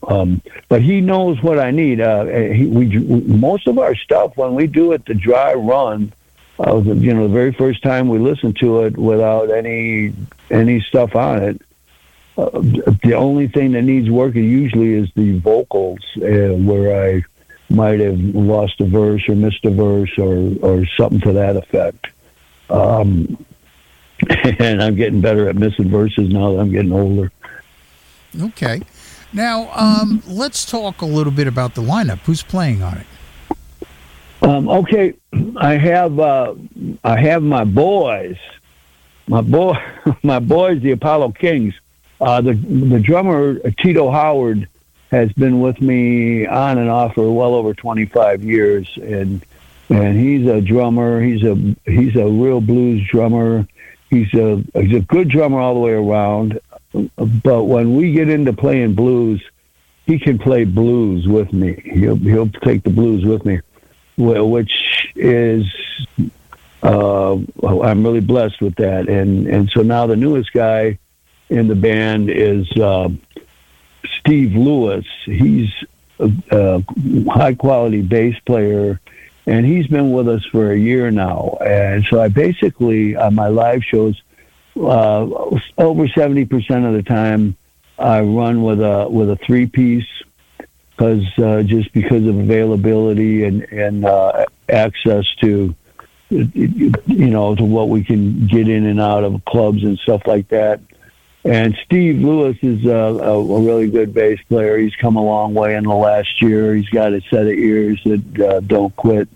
um, 0.06 0.40
but 0.68 0.82
he 0.82 1.00
knows 1.00 1.42
what 1.42 1.58
I 1.58 1.70
need. 1.70 2.00
Uh, 2.00 2.24
he, 2.24 2.66
we 2.66 2.86
most 2.98 3.66
of 3.66 3.78
our 3.78 3.94
stuff 3.94 4.36
when 4.36 4.54
we 4.54 4.66
do 4.66 4.92
it 4.92 5.04
the 5.04 5.14
dry 5.14 5.52
run, 5.54 6.12
uh, 6.58 6.78
you 6.78 7.14
know, 7.14 7.28
the 7.28 7.34
very 7.34 7.52
first 7.52 7.82
time 7.82 8.08
we 8.08 8.18
listen 8.18 8.54
to 8.54 8.82
it 8.82 8.96
without 8.96 9.50
any 9.50 10.12
any 10.50 10.80
stuff 10.80 11.14
on 11.14 11.42
it. 11.42 11.62
Uh, 12.38 12.50
the 13.02 13.14
only 13.14 13.48
thing 13.48 13.72
that 13.72 13.82
needs 13.82 14.08
working 14.08 14.44
usually 14.44 14.94
is 14.94 15.10
the 15.14 15.38
vocals, 15.38 16.00
uh, 16.16 16.54
where 16.54 17.16
I 17.16 17.22
might 17.68 18.00
have 18.00 18.18
lost 18.18 18.80
a 18.80 18.86
verse 18.86 19.28
or 19.28 19.34
missed 19.34 19.64
a 19.64 19.70
verse 19.70 20.18
or 20.18 20.54
or 20.62 20.86
something 20.96 21.20
to 21.20 21.32
that 21.34 21.56
effect. 21.56 22.06
Um, 22.70 23.44
and 24.58 24.82
I'm 24.82 24.96
getting 24.96 25.20
better 25.20 25.48
at 25.48 25.56
missing 25.56 25.88
verses 25.90 26.30
now 26.30 26.52
that 26.52 26.60
I'm 26.60 26.70
getting 26.70 26.92
older. 26.92 27.30
Okay. 28.38 28.82
Now, 29.32 29.70
um, 29.74 30.22
let's 30.26 30.64
talk 30.64 31.02
a 31.02 31.06
little 31.06 31.32
bit 31.32 31.46
about 31.46 31.74
the 31.74 31.82
lineup. 31.82 32.18
Who's 32.20 32.42
playing 32.42 32.82
on 32.82 32.98
it? 32.98 33.06
Um, 34.42 34.68
okay, 34.68 35.14
I 35.56 35.74
have 35.74 36.18
uh, 36.18 36.54
I 37.04 37.20
have 37.20 37.42
my 37.42 37.64
boys, 37.64 38.36
my 39.28 39.42
boy, 39.42 39.76
my 40.22 40.38
boys, 40.38 40.80
the 40.82 40.92
Apollo 40.92 41.32
Kings. 41.32 41.74
Uh, 42.20 42.40
the 42.40 42.54
the 42.54 42.98
drummer 42.98 43.58
Tito 43.82 44.10
Howard 44.10 44.68
has 45.10 45.32
been 45.32 45.60
with 45.60 45.80
me 45.80 46.46
on 46.46 46.78
and 46.78 46.88
off 46.88 47.14
for 47.14 47.30
well 47.30 47.54
over 47.54 47.74
25 47.74 48.42
years, 48.42 48.88
and 48.96 49.44
and 49.90 50.18
he's 50.18 50.46
a 50.46 50.60
drummer. 50.60 51.20
He's 51.20 51.42
a 51.44 51.54
he's 51.84 52.16
a 52.16 52.26
real 52.26 52.60
blues 52.60 53.06
drummer. 53.08 53.66
He's 54.08 54.32
a 54.34 54.64
he's 54.74 54.94
a 54.94 55.00
good 55.00 55.28
drummer 55.28 55.60
all 55.60 55.74
the 55.74 55.80
way 55.80 55.92
around. 55.92 56.60
But 56.92 57.64
when 57.64 57.96
we 57.96 58.12
get 58.12 58.28
into 58.28 58.52
playing 58.52 58.94
blues, 58.94 59.42
he 60.06 60.18
can 60.18 60.38
play 60.38 60.64
blues 60.64 61.28
with 61.28 61.52
me. 61.52 61.80
He'll 61.84 62.16
he'll 62.16 62.48
take 62.48 62.82
the 62.82 62.90
blues 62.90 63.24
with 63.24 63.44
me 63.44 63.60
which 64.20 65.08
is 65.16 65.66
uh, 66.82 67.32
I'm 67.32 68.04
really 68.04 68.20
blessed 68.20 68.60
with 68.60 68.76
that. 68.76 69.08
And 69.08 69.46
and 69.46 69.70
so 69.70 69.82
now 69.82 70.06
the 70.06 70.16
newest 70.16 70.52
guy 70.52 70.98
in 71.48 71.68
the 71.68 71.74
band 71.74 72.30
is 72.30 72.70
uh, 72.72 73.08
Steve 74.18 74.54
Lewis. 74.54 75.06
He's 75.24 75.72
a, 76.18 76.30
a 76.50 77.30
high 77.30 77.54
quality 77.54 78.02
bass 78.02 78.38
player, 78.40 79.00
and 79.46 79.66
he's 79.66 79.86
been 79.86 80.12
with 80.12 80.28
us 80.28 80.44
for 80.46 80.72
a 80.72 80.78
year 80.78 81.10
now. 81.10 81.58
And 81.64 82.04
so 82.04 82.20
I 82.20 82.28
basically 82.28 83.16
on 83.16 83.34
my 83.34 83.48
live 83.48 83.82
shows, 83.84 84.20
uh, 84.80 85.58
over 85.78 86.08
seventy 86.08 86.44
percent 86.44 86.84
of 86.84 86.94
the 86.94 87.02
time, 87.02 87.56
I 87.98 88.20
run 88.20 88.62
with 88.62 88.80
a 88.80 89.08
with 89.08 89.30
a 89.30 89.36
three 89.36 89.66
piece 89.66 90.06
because 91.00 91.26
uh, 91.38 91.62
just 91.62 91.92
because 91.92 92.26
of 92.26 92.38
availability 92.38 93.44
and 93.44 93.62
and 93.64 94.04
uh, 94.04 94.44
access 94.68 95.26
to 95.36 95.74
you 96.30 96.92
know 97.06 97.54
to 97.54 97.64
what 97.64 97.88
we 97.88 98.04
can 98.04 98.46
get 98.46 98.68
in 98.68 98.86
and 98.86 99.00
out 99.00 99.24
of 99.24 99.44
clubs 99.44 99.82
and 99.82 99.98
stuff 99.98 100.26
like 100.26 100.48
that. 100.48 100.80
And 101.42 101.74
Steve 101.84 102.20
Lewis 102.20 102.58
is 102.60 102.84
a, 102.84 102.90
a 102.90 103.62
really 103.62 103.90
good 103.90 104.12
bass 104.12 104.38
player. 104.48 104.76
He's 104.76 104.94
come 104.96 105.16
a 105.16 105.24
long 105.24 105.54
way 105.54 105.74
in 105.74 105.84
the 105.84 105.94
last 105.94 106.42
year. 106.42 106.74
He's 106.74 106.88
got 106.90 107.14
a 107.14 107.22
set 107.30 107.46
of 107.46 107.54
ears 107.54 107.98
that 108.04 108.40
uh, 108.40 108.60
don't 108.60 108.94
quit, 108.96 109.26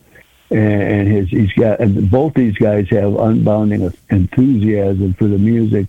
and 0.50 1.09
his 1.09 1.28
he's 1.28 1.52
got 1.52 1.78
both 2.11 2.35
these 2.35 2.57
guys 2.57 2.88
have 2.90 3.12
unbounding 3.12 3.94
enthusiasm 4.11 5.14
for 5.14 5.26
the 5.26 5.38
music. 5.38 5.87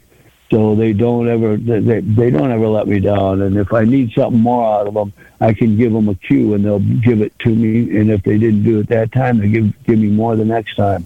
So 0.51 0.75
they 0.75 0.93
don't 0.93 1.27
ever 1.27 1.57
they, 1.57 1.99
they 2.01 2.29
don't 2.29 2.51
ever 2.51 2.67
let 2.67 2.87
me 2.87 2.99
down. 2.99 3.41
And 3.41 3.57
if 3.57 3.73
i 3.73 3.83
need 3.83 4.13
something 4.13 4.41
more 4.41 4.79
out 4.79 4.87
of 4.87 4.93
them 4.93 5.11
i 5.41 5.53
can 5.53 5.75
give 5.75 5.91
them 5.91 6.07
a 6.07 6.15
cue 6.15 6.53
and 6.53 6.63
they'll 6.63 6.79
give 6.79 7.21
it 7.21 7.37
to 7.39 7.49
me. 7.49 7.97
And 7.97 8.11
if 8.11 8.23
they 8.23 8.37
didn't 8.37 8.63
do 8.63 8.79
it 8.79 8.87
that 8.87 9.11
time 9.11 9.39
they 9.39 9.49
give 9.49 9.85
give 9.85 9.99
me 9.99 10.09
more 10.09 10.35
the 10.35 10.45
next 10.45 10.75
time. 10.75 11.05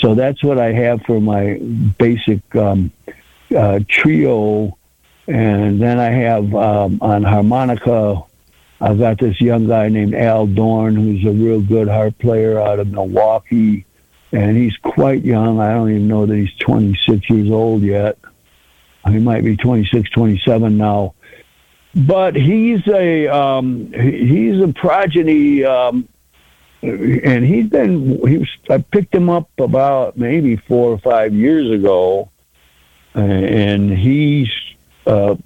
So 0.00 0.14
that's 0.14 0.42
what 0.44 0.58
i 0.58 0.72
have 0.72 1.02
for 1.02 1.20
my 1.20 1.58
basic 1.98 2.42
um, 2.54 2.92
uh, 3.56 3.80
trio. 3.88 4.78
And 5.26 5.80
then 5.80 5.98
i 5.98 6.10
have 6.10 6.54
um, 6.54 6.98
on 7.00 7.22
harmonica 7.22 8.22
i've 8.80 8.98
got 8.98 9.18
this 9.18 9.40
young 9.40 9.66
guy 9.66 9.88
named 9.88 10.14
al 10.14 10.46
dorn 10.46 10.94
who's 10.96 11.24
a 11.24 11.30
real 11.30 11.60
good 11.60 11.88
harp 11.88 12.18
player 12.18 12.60
out 12.60 12.78
of 12.78 12.88
milwaukee. 12.88 13.84
And 14.32 14.56
he's 14.56 14.76
quite 14.78 15.24
young. 15.24 15.60
I 15.60 15.72
don't 15.74 15.90
even 15.90 16.08
know 16.08 16.26
that 16.26 16.34
he's 16.34 16.52
26 16.56 17.30
years 17.30 17.50
old 17.52 17.82
yet. 17.82 18.18
He 19.06 19.18
might 19.20 19.44
be 19.44 19.56
26, 19.56 20.10
27 20.10 20.76
now. 20.76 21.14
But 21.94 22.34
he's 22.34 22.84
a 22.88 23.28
um, 23.28 23.92
he's 23.92 24.60
a 24.60 24.72
progeny, 24.72 25.64
um, 25.64 26.08
and 26.82 27.44
he's 27.44 27.68
been 27.68 28.26
he 28.26 28.38
was, 28.38 28.48
I 28.68 28.78
picked 28.78 29.14
him 29.14 29.30
up 29.30 29.48
about 29.58 30.16
maybe 30.16 30.56
four 30.56 30.90
or 30.90 30.98
five 30.98 31.32
years 31.32 31.70
ago, 31.70 32.30
and 33.14 33.96
he's 33.96 34.50
a 35.06 35.38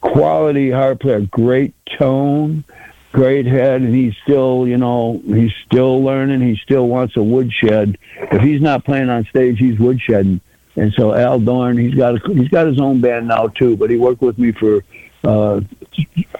quality 0.00 0.70
harp 0.70 1.00
player, 1.00 1.20
great 1.20 1.74
tone, 1.98 2.64
great 3.12 3.46
head, 3.46 3.82
and 3.82 3.94
he's 3.94 4.14
still, 4.22 4.66
you 4.66 4.76
know, 4.76 5.20
he's 5.26 5.52
still 5.66 6.02
learning. 6.02 6.40
He 6.40 6.56
still 6.56 6.88
wants 6.88 7.16
a 7.16 7.22
woodshed. 7.22 7.98
If 8.16 8.42
he's 8.42 8.60
not 8.60 8.84
playing 8.84 9.08
on 9.08 9.24
stage, 9.26 9.58
he's 9.58 9.76
woodshedding. 9.76 10.40
And 10.76 10.92
so 10.94 11.14
Al 11.14 11.40
Dorn, 11.40 11.76
he's 11.76 11.94
got 11.94 12.14
a, 12.14 12.32
he's 12.32 12.48
got 12.48 12.66
his 12.66 12.80
own 12.80 13.00
band 13.00 13.28
now 13.28 13.48
too, 13.48 13.76
but 13.76 13.90
he 13.90 13.96
worked 13.96 14.22
with 14.22 14.38
me 14.38 14.52
for 14.52 14.84
uh, 15.24 15.60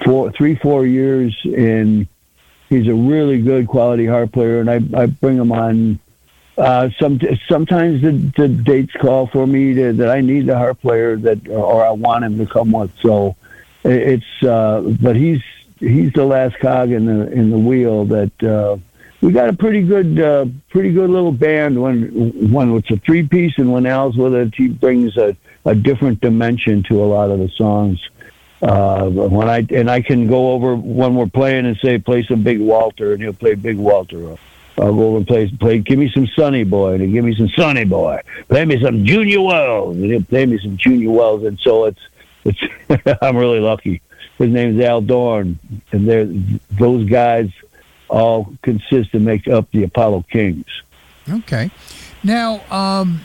four, 0.05 0.31
three, 0.33 0.55
four 0.55 0.87
years, 0.87 1.37
and 1.44 2.07
he's 2.68 2.87
a 2.87 2.94
really 2.94 3.42
good 3.42 3.66
quality 3.66 4.07
harp 4.07 4.33
player. 4.33 4.61
And 4.61 4.70
I 4.70 5.03
I 5.03 5.07
bring 5.07 5.37
him 5.37 5.53
on. 5.53 5.99
Uh, 6.58 6.90
some 6.98 7.18
sometimes 7.48 8.02
the, 8.02 8.12
the 8.36 8.48
dates 8.48 8.92
call 9.00 9.26
for 9.28 9.46
me 9.46 9.72
to, 9.74 9.92
that 9.94 10.10
I 10.10 10.20
need 10.20 10.46
the 10.46 10.56
harp 10.58 10.80
player 10.80 11.16
that 11.16 11.48
or 11.48 11.84
I 11.84 11.90
want 11.90 12.24
him 12.24 12.38
to 12.38 12.46
come 12.46 12.72
with. 12.72 12.92
So 13.00 13.36
it's 13.84 14.42
uh, 14.42 14.82
but 15.00 15.16
he's 15.16 15.40
he's 15.78 16.12
the 16.12 16.24
last 16.24 16.58
cog 16.58 16.90
in 16.90 17.06
the 17.06 17.30
in 17.32 17.50
the 17.50 17.58
wheel 17.58 18.04
that. 18.06 18.42
Uh, 18.42 18.76
we 19.22 19.32
got 19.32 19.50
a 19.50 19.52
pretty 19.52 19.82
good, 19.82 20.18
uh, 20.18 20.46
pretty 20.70 20.92
good 20.92 21.10
little 21.10 21.32
band. 21.32 21.80
When 21.80 22.50
when 22.50 22.74
it's 22.76 22.90
a 22.90 22.96
three 22.96 23.26
piece, 23.26 23.52
and 23.58 23.70
when 23.70 23.84
Al's 23.86 24.16
with 24.16 24.34
it, 24.34 24.54
he 24.54 24.68
brings 24.68 25.16
a, 25.16 25.36
a 25.64 25.74
different 25.74 26.20
dimension 26.20 26.82
to 26.84 27.02
a 27.02 27.06
lot 27.06 27.30
of 27.30 27.38
the 27.38 27.48
songs. 27.50 28.00
Uh, 28.62 29.08
when 29.08 29.48
I 29.48 29.66
and 29.70 29.90
I 29.90 30.00
can 30.00 30.26
go 30.26 30.52
over 30.52 30.74
when 30.74 31.14
we're 31.16 31.26
playing 31.26 31.66
and 31.66 31.76
say 31.78 31.98
play 31.98 32.22
some 32.22 32.42
Big 32.42 32.60
Walter, 32.60 33.12
and 33.12 33.22
he'll 33.22 33.32
play 33.32 33.54
Big 33.54 33.76
Walter. 33.76 34.36
I'll 34.81 34.95
go 34.95 35.09
over 35.09 35.16
and 35.19 35.27
play, 35.27 35.49
play, 35.49 35.79
give 35.79 35.99
me 35.99 36.11
some 36.11 36.27
Sonny 36.29 36.64
Boy, 36.64 36.95
and 36.95 37.12
give 37.12 37.25
me 37.25 37.35
some 37.37 37.49
Sonny 37.51 37.85
Boy. 37.85 38.21
Play 38.49 38.64
me 38.64 38.81
some 38.83 39.05
Junior 39.05 39.43
Wells, 39.43 39.97
and 39.97 40.07
he'll 40.07 40.23
play 40.23 40.47
me 40.47 40.59
some 40.59 40.77
Junior 40.77 41.11
Wells, 41.11 41.45
and 41.45 41.59
so 41.61 41.85
it's 41.85 42.01
it's. 42.45 42.59
I'm 43.23 43.37
really 43.37 43.61
lucky. 43.61 44.01
His 44.38 44.49
name's 44.49 44.81
Al 44.81 45.03
Dorn, 45.03 45.59
and 45.93 46.09
they're 46.09 46.27
those 46.79 47.09
guys 47.09 47.51
all 48.09 48.53
consist 48.62 49.12
and 49.12 49.25
make 49.25 49.47
up 49.49 49.71
the 49.71 49.85
Apollo 49.85 50.25
Kings. 50.31 50.66
Okay. 51.29 51.71
Now, 52.25 52.61
um, 52.71 53.21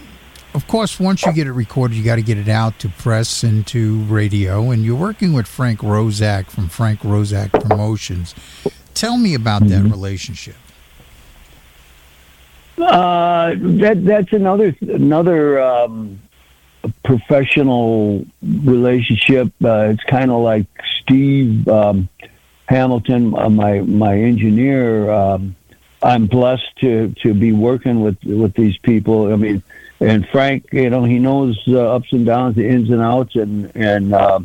of 0.53 0.67
course, 0.67 0.99
once 0.99 1.25
you 1.25 1.33
get 1.33 1.47
it 1.47 1.53
recorded, 1.53 1.95
you 1.95 2.03
got 2.03 2.17
to 2.17 2.21
get 2.21 2.37
it 2.37 2.49
out 2.49 2.79
to 2.79 2.89
press 2.89 3.43
and 3.43 3.65
to 3.67 3.99
radio. 4.03 4.71
And 4.71 4.83
you're 4.83 4.95
working 4.95 5.33
with 5.33 5.47
Frank 5.47 5.79
Roszak 5.79 6.47
from 6.49 6.69
Frank 6.69 6.99
Roszak 6.99 7.51
Promotions. 7.51 8.35
Tell 8.93 9.17
me 9.17 9.33
about 9.33 9.63
mm-hmm. 9.63 9.83
that 9.83 9.89
relationship. 9.89 10.55
Uh, 12.77 13.55
that 13.57 14.03
that's 14.03 14.33
another 14.33 14.75
another 14.81 15.61
um, 15.61 16.19
professional 17.03 18.25
relationship. 18.43 19.51
Uh, 19.63 19.89
it's 19.93 20.03
kind 20.03 20.31
of 20.31 20.41
like 20.41 20.67
Steve. 21.01 21.67
Um, 21.67 22.09
Hamilton, 22.67 23.35
uh, 23.35 23.49
my 23.49 23.81
my 23.81 24.17
engineer. 24.17 25.09
Um, 25.09 25.55
I'm 26.01 26.27
blessed 26.27 26.75
to 26.77 27.13
to 27.21 27.33
be 27.33 27.51
working 27.51 28.01
with 28.01 28.17
with 28.23 28.53
these 28.55 28.77
people. 28.77 29.31
I 29.31 29.35
mean, 29.35 29.63
and 29.99 30.27
Frank, 30.27 30.67
you 30.71 30.89
know, 30.89 31.03
he 31.03 31.19
knows 31.19 31.61
the 31.65 31.83
ups 31.83 32.11
and 32.11 32.25
downs, 32.25 32.55
the 32.55 32.67
ins 32.67 32.89
and 32.89 33.01
outs, 33.01 33.35
and 33.35 33.71
and 33.75 34.13
uh, 34.13 34.39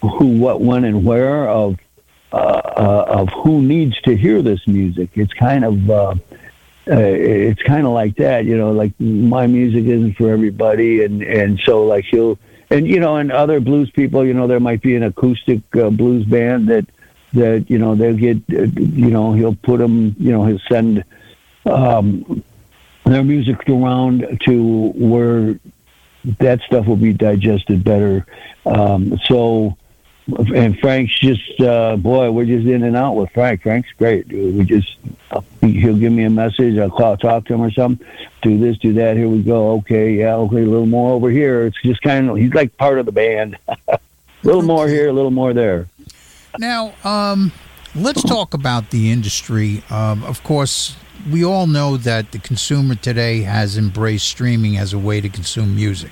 who, 0.00 0.38
what, 0.38 0.60
when, 0.60 0.84
and 0.84 1.04
where 1.04 1.48
of 1.48 1.78
uh, 2.32 2.36
uh, 2.36 3.04
of 3.08 3.28
who 3.30 3.62
needs 3.62 4.00
to 4.02 4.16
hear 4.16 4.42
this 4.42 4.66
music. 4.66 5.10
It's 5.14 5.32
kind 5.34 5.64
of 5.64 6.20
uh, 6.88 6.94
uh, 6.94 6.96
it's 6.96 7.62
kind 7.62 7.86
of 7.86 7.92
like 7.92 8.16
that, 8.16 8.44
you 8.44 8.56
know. 8.56 8.72
Like 8.72 8.98
my 8.98 9.46
music 9.46 9.84
isn't 9.84 10.16
for 10.16 10.30
everybody, 10.30 11.04
and 11.04 11.22
and 11.22 11.60
so 11.64 11.84
like 11.84 12.04
he'll 12.04 12.38
and 12.70 12.88
you 12.88 13.00
know, 13.00 13.16
and 13.16 13.30
other 13.30 13.60
blues 13.60 13.90
people, 13.90 14.24
you 14.24 14.34
know, 14.34 14.46
there 14.46 14.60
might 14.60 14.82
be 14.82 14.96
an 14.96 15.02
acoustic 15.02 15.60
uh, 15.76 15.90
blues 15.90 16.24
band 16.24 16.68
that 16.68 16.86
that 17.34 17.66
you 17.68 17.78
know 17.78 17.94
they'll 17.94 18.16
get 18.16 18.38
you 18.48 19.10
know 19.10 19.32
he'll 19.32 19.54
put 19.54 19.78
them 19.78 20.14
you 20.18 20.32
know 20.32 20.44
he'll 20.44 20.60
send 20.70 21.04
um, 21.66 22.42
their 23.04 23.24
music 23.24 23.68
around 23.68 24.40
to 24.44 24.88
where 24.94 25.58
that 26.38 26.60
stuff 26.62 26.86
will 26.86 26.96
be 26.96 27.12
digested 27.12 27.84
better. 27.84 28.26
Um, 28.64 29.18
so, 29.26 29.76
and 30.26 30.78
Frank's 30.78 31.18
just 31.18 31.60
uh, 31.60 31.96
boy, 31.96 32.30
we're 32.30 32.46
just 32.46 32.66
in 32.66 32.82
and 32.82 32.96
out 32.96 33.12
with 33.12 33.30
Frank. 33.30 33.62
Frank's 33.62 33.90
great. 33.98 34.28
We 34.28 34.64
just 34.64 34.96
he'll 35.60 35.96
give 35.96 36.12
me 36.12 36.24
a 36.24 36.30
message. 36.30 36.78
I'll 36.78 36.90
call, 36.90 37.16
talk 37.16 37.46
to 37.46 37.54
him 37.54 37.62
or 37.62 37.70
something. 37.70 38.06
Do 38.42 38.58
this, 38.58 38.78
do 38.78 38.92
that. 38.94 39.16
Here 39.16 39.28
we 39.28 39.42
go. 39.42 39.72
Okay, 39.78 40.14
yeah, 40.14 40.36
okay, 40.36 40.62
a 40.62 40.66
little 40.66 40.86
more 40.86 41.12
over 41.12 41.30
here. 41.30 41.66
It's 41.66 41.80
just 41.82 42.02
kind 42.02 42.30
of 42.30 42.36
he's 42.36 42.54
like 42.54 42.76
part 42.76 42.98
of 42.98 43.06
the 43.06 43.12
band. 43.12 43.58
a 43.68 43.98
little 44.42 44.62
more 44.62 44.88
here, 44.88 45.08
a 45.08 45.12
little 45.12 45.30
more 45.30 45.52
there. 45.52 45.86
Now, 46.58 46.94
um, 47.04 47.52
Let's 47.94 48.22
talk 48.22 48.54
about 48.54 48.88
the 48.88 49.12
industry. 49.12 49.82
Um, 49.90 50.24
of 50.24 50.42
course, 50.42 50.96
we 51.30 51.44
all 51.44 51.66
know 51.66 51.98
that 51.98 52.32
the 52.32 52.38
consumer 52.38 52.94
today 52.94 53.42
has 53.42 53.76
embraced 53.76 54.26
streaming 54.26 54.78
as 54.78 54.94
a 54.94 54.98
way 54.98 55.20
to 55.20 55.28
consume 55.28 55.76
music. 55.76 56.10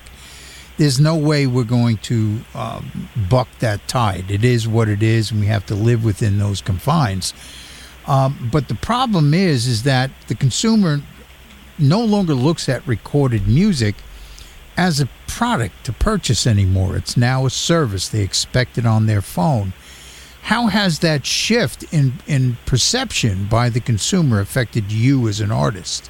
There's 0.81 0.99
no 0.99 1.15
way 1.15 1.45
we're 1.45 1.63
going 1.63 1.97
to 1.97 2.39
um, 2.55 3.07
buck 3.29 3.47
that 3.59 3.87
tide. 3.87 4.31
It 4.31 4.43
is 4.43 4.67
what 4.67 4.89
it 4.89 5.03
is, 5.03 5.29
and 5.29 5.39
we 5.39 5.45
have 5.45 5.63
to 5.67 5.75
live 5.75 6.03
within 6.03 6.39
those 6.39 6.59
confines. 6.59 7.35
Um, 8.07 8.49
but 8.51 8.67
the 8.67 8.73
problem 8.73 9.35
is, 9.35 9.67
is 9.67 9.83
that 9.83 10.09
the 10.27 10.33
consumer 10.33 11.01
no 11.77 12.03
longer 12.03 12.33
looks 12.33 12.67
at 12.67 12.87
recorded 12.87 13.47
music 13.47 13.93
as 14.75 14.99
a 14.99 15.07
product 15.27 15.83
to 15.83 15.93
purchase 15.93 16.47
anymore. 16.47 16.97
It's 16.97 17.15
now 17.15 17.45
a 17.45 17.51
service. 17.51 18.09
They 18.09 18.23
expect 18.23 18.79
it 18.79 18.85
on 18.87 19.05
their 19.05 19.21
phone. 19.21 19.73
How 20.41 20.65
has 20.65 20.97
that 21.01 21.27
shift 21.27 21.93
in, 21.93 22.13
in 22.25 22.57
perception 22.65 23.45
by 23.45 23.69
the 23.69 23.81
consumer 23.81 24.39
affected 24.39 24.91
you 24.91 25.27
as 25.27 25.41
an 25.41 25.51
artist? 25.51 26.09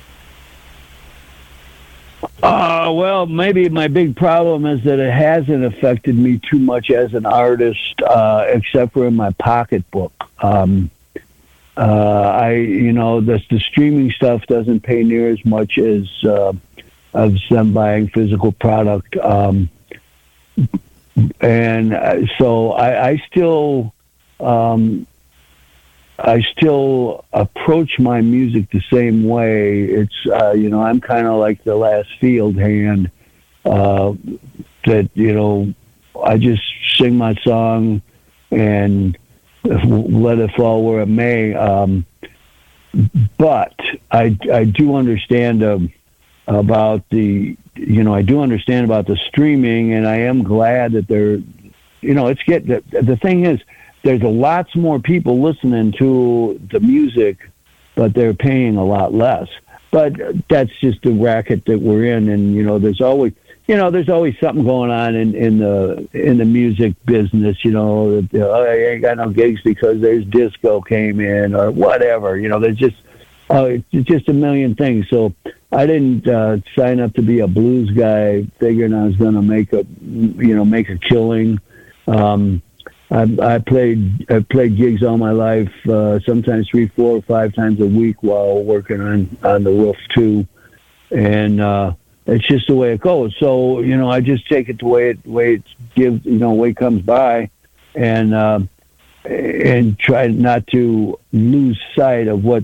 Uh, 2.43 2.91
well, 2.93 3.25
maybe 3.25 3.69
my 3.69 3.87
big 3.87 4.15
problem 4.15 4.65
is 4.65 4.83
that 4.83 4.99
it 4.99 5.13
hasn't 5.13 5.63
affected 5.63 6.15
me 6.15 6.39
too 6.49 6.59
much 6.59 6.89
as 6.89 7.13
an 7.13 7.25
artist, 7.25 8.01
uh, 8.01 8.45
except 8.47 8.93
for 8.93 9.07
in 9.07 9.15
my 9.15 9.31
pocketbook. 9.31 10.13
Um, 10.43 10.89
uh, 11.77 11.81
I, 11.81 12.53
you 12.53 12.93
know, 12.93 13.21
the, 13.21 13.41
the 13.49 13.59
streaming 13.59 14.11
stuff 14.11 14.45
doesn't 14.47 14.81
pay 14.81 15.03
near 15.03 15.29
as 15.29 15.43
much 15.45 15.77
as 15.77 16.07
uh, 16.23 16.53
of 17.13 17.35
them 17.49 17.73
buying 17.73 18.07
physical 18.09 18.51
product. 18.51 19.15
Um, 19.17 19.69
and 21.39 21.93
uh, 21.93 22.25
so 22.37 22.71
I, 22.71 23.09
I 23.09 23.23
still, 23.27 23.93
um, 24.39 25.07
I 26.23 26.41
still 26.41 27.25
approach 27.33 27.99
my 27.99 28.21
music 28.21 28.69
the 28.69 28.81
same 28.91 29.23
way. 29.23 29.83
It's 29.83 30.15
uh, 30.27 30.51
you 30.51 30.69
know 30.69 30.81
I'm 30.81 31.01
kind 31.01 31.25
of 31.27 31.39
like 31.39 31.63
the 31.63 31.75
last 31.75 32.09
field 32.19 32.57
hand 32.57 33.09
uh, 33.65 34.13
that 34.85 35.09
you 35.15 35.33
know 35.33 35.73
I 36.23 36.37
just 36.37 36.61
sing 36.97 37.17
my 37.17 37.35
song 37.43 38.01
and 38.51 39.17
let 39.63 40.37
it 40.37 40.51
fall 40.55 40.83
where 40.83 41.01
it 41.01 41.07
may. 41.07 41.55
Um, 41.55 42.05
but 43.37 43.75
I 44.11 44.37
I 44.51 44.65
do 44.65 44.95
understand 44.95 45.63
um, 45.63 45.91
about 46.47 47.09
the 47.09 47.57
you 47.75 48.03
know 48.03 48.13
I 48.13 48.21
do 48.21 48.41
understand 48.41 48.85
about 48.85 49.07
the 49.07 49.17
streaming, 49.27 49.93
and 49.93 50.07
I 50.07 50.17
am 50.17 50.43
glad 50.43 50.91
that 50.91 51.07
they're 51.07 51.41
you 52.01 52.13
know 52.13 52.27
it's 52.27 52.43
get 52.43 52.67
the, 52.67 52.83
the 53.01 53.17
thing 53.17 53.45
is 53.45 53.59
there's 54.03 54.21
a 54.21 54.27
lots 54.27 54.75
more 54.75 54.99
people 54.99 55.41
listening 55.41 55.91
to 55.93 56.59
the 56.71 56.79
music, 56.79 57.49
but 57.95 58.13
they're 58.13 58.33
paying 58.33 58.77
a 58.77 58.85
lot 58.85 59.13
less. 59.13 59.47
But 59.91 60.13
that's 60.47 60.71
just 60.79 61.01
the 61.01 61.11
racket 61.11 61.65
that 61.65 61.79
we're 61.79 62.05
in, 62.15 62.29
and 62.29 62.55
you 62.55 62.63
know, 62.63 62.79
there's 62.79 63.01
always, 63.01 63.33
you 63.67 63.75
know, 63.75 63.91
there's 63.91 64.09
always 64.09 64.39
something 64.39 64.63
going 64.63 64.89
on 64.89 65.15
in 65.15 65.35
in 65.35 65.59
the 65.59 66.07
in 66.13 66.37
the 66.37 66.45
music 66.45 66.93
business. 67.05 67.63
You 67.65 67.71
know, 67.71 68.27
oh, 68.33 68.63
I 68.63 68.75
ain't 68.75 69.01
got 69.01 69.17
no 69.17 69.29
gigs 69.29 69.61
because 69.61 69.99
there's 69.99 70.25
disco 70.25 70.81
came 70.81 71.19
in 71.19 71.53
or 71.53 71.71
whatever. 71.71 72.37
You 72.37 72.47
know, 72.47 72.59
there's 72.59 72.77
just 72.77 72.95
it's 73.53 74.07
just 74.07 74.29
a 74.29 74.33
million 74.33 74.75
things. 74.75 75.09
So 75.09 75.33
I 75.71 75.85
didn't 75.85 76.27
uh, 76.27 76.57
sign 76.75 76.99
up 76.99 77.13
to 77.15 77.21
be 77.21 77.39
a 77.39 77.47
blues 77.47 77.91
guy, 77.91 78.43
figuring 78.59 78.93
I 78.93 79.05
was 79.05 79.15
going 79.15 79.35
to 79.35 79.41
make 79.41 79.73
a, 79.73 79.85
you 80.01 80.55
know, 80.55 80.65
make 80.65 80.89
a 80.89 80.97
killing. 80.97 81.59
Um, 82.07 82.61
I, 83.11 83.23
I 83.41 83.59
played 83.59 84.31
I 84.31 84.39
played 84.39 84.77
gigs 84.77 85.03
all 85.03 85.17
my 85.17 85.31
life, 85.31 85.71
uh, 85.87 86.21
sometimes 86.21 86.69
three, 86.69 86.87
four, 86.87 87.17
or 87.17 87.21
five 87.21 87.53
times 87.53 87.81
a 87.81 87.85
week 87.85 88.23
while 88.23 88.63
working 88.63 89.01
on 89.01 89.37
on 89.43 89.65
the 89.65 89.71
roof 89.71 89.97
too, 90.15 90.47
and 91.11 91.59
uh, 91.59 91.93
it's 92.25 92.47
just 92.47 92.67
the 92.67 92.75
way 92.75 92.93
it 92.93 93.01
goes. 93.01 93.35
So 93.37 93.81
you 93.81 93.97
know, 93.97 94.09
I 94.09 94.21
just 94.21 94.47
take 94.47 94.69
it 94.69 94.79
the 94.79 94.85
way 94.85 95.09
it 95.09 95.27
way 95.27 95.55
it 95.55 95.63
gives 95.93 96.25
you 96.25 96.37
know 96.37 96.53
way 96.53 96.69
it 96.69 96.77
comes 96.77 97.01
by, 97.01 97.49
and 97.95 98.33
uh, 98.33 98.61
and 99.25 99.99
try 99.99 100.27
not 100.27 100.65
to 100.67 101.19
lose 101.33 101.81
sight 101.97 102.29
of 102.29 102.45
what 102.45 102.63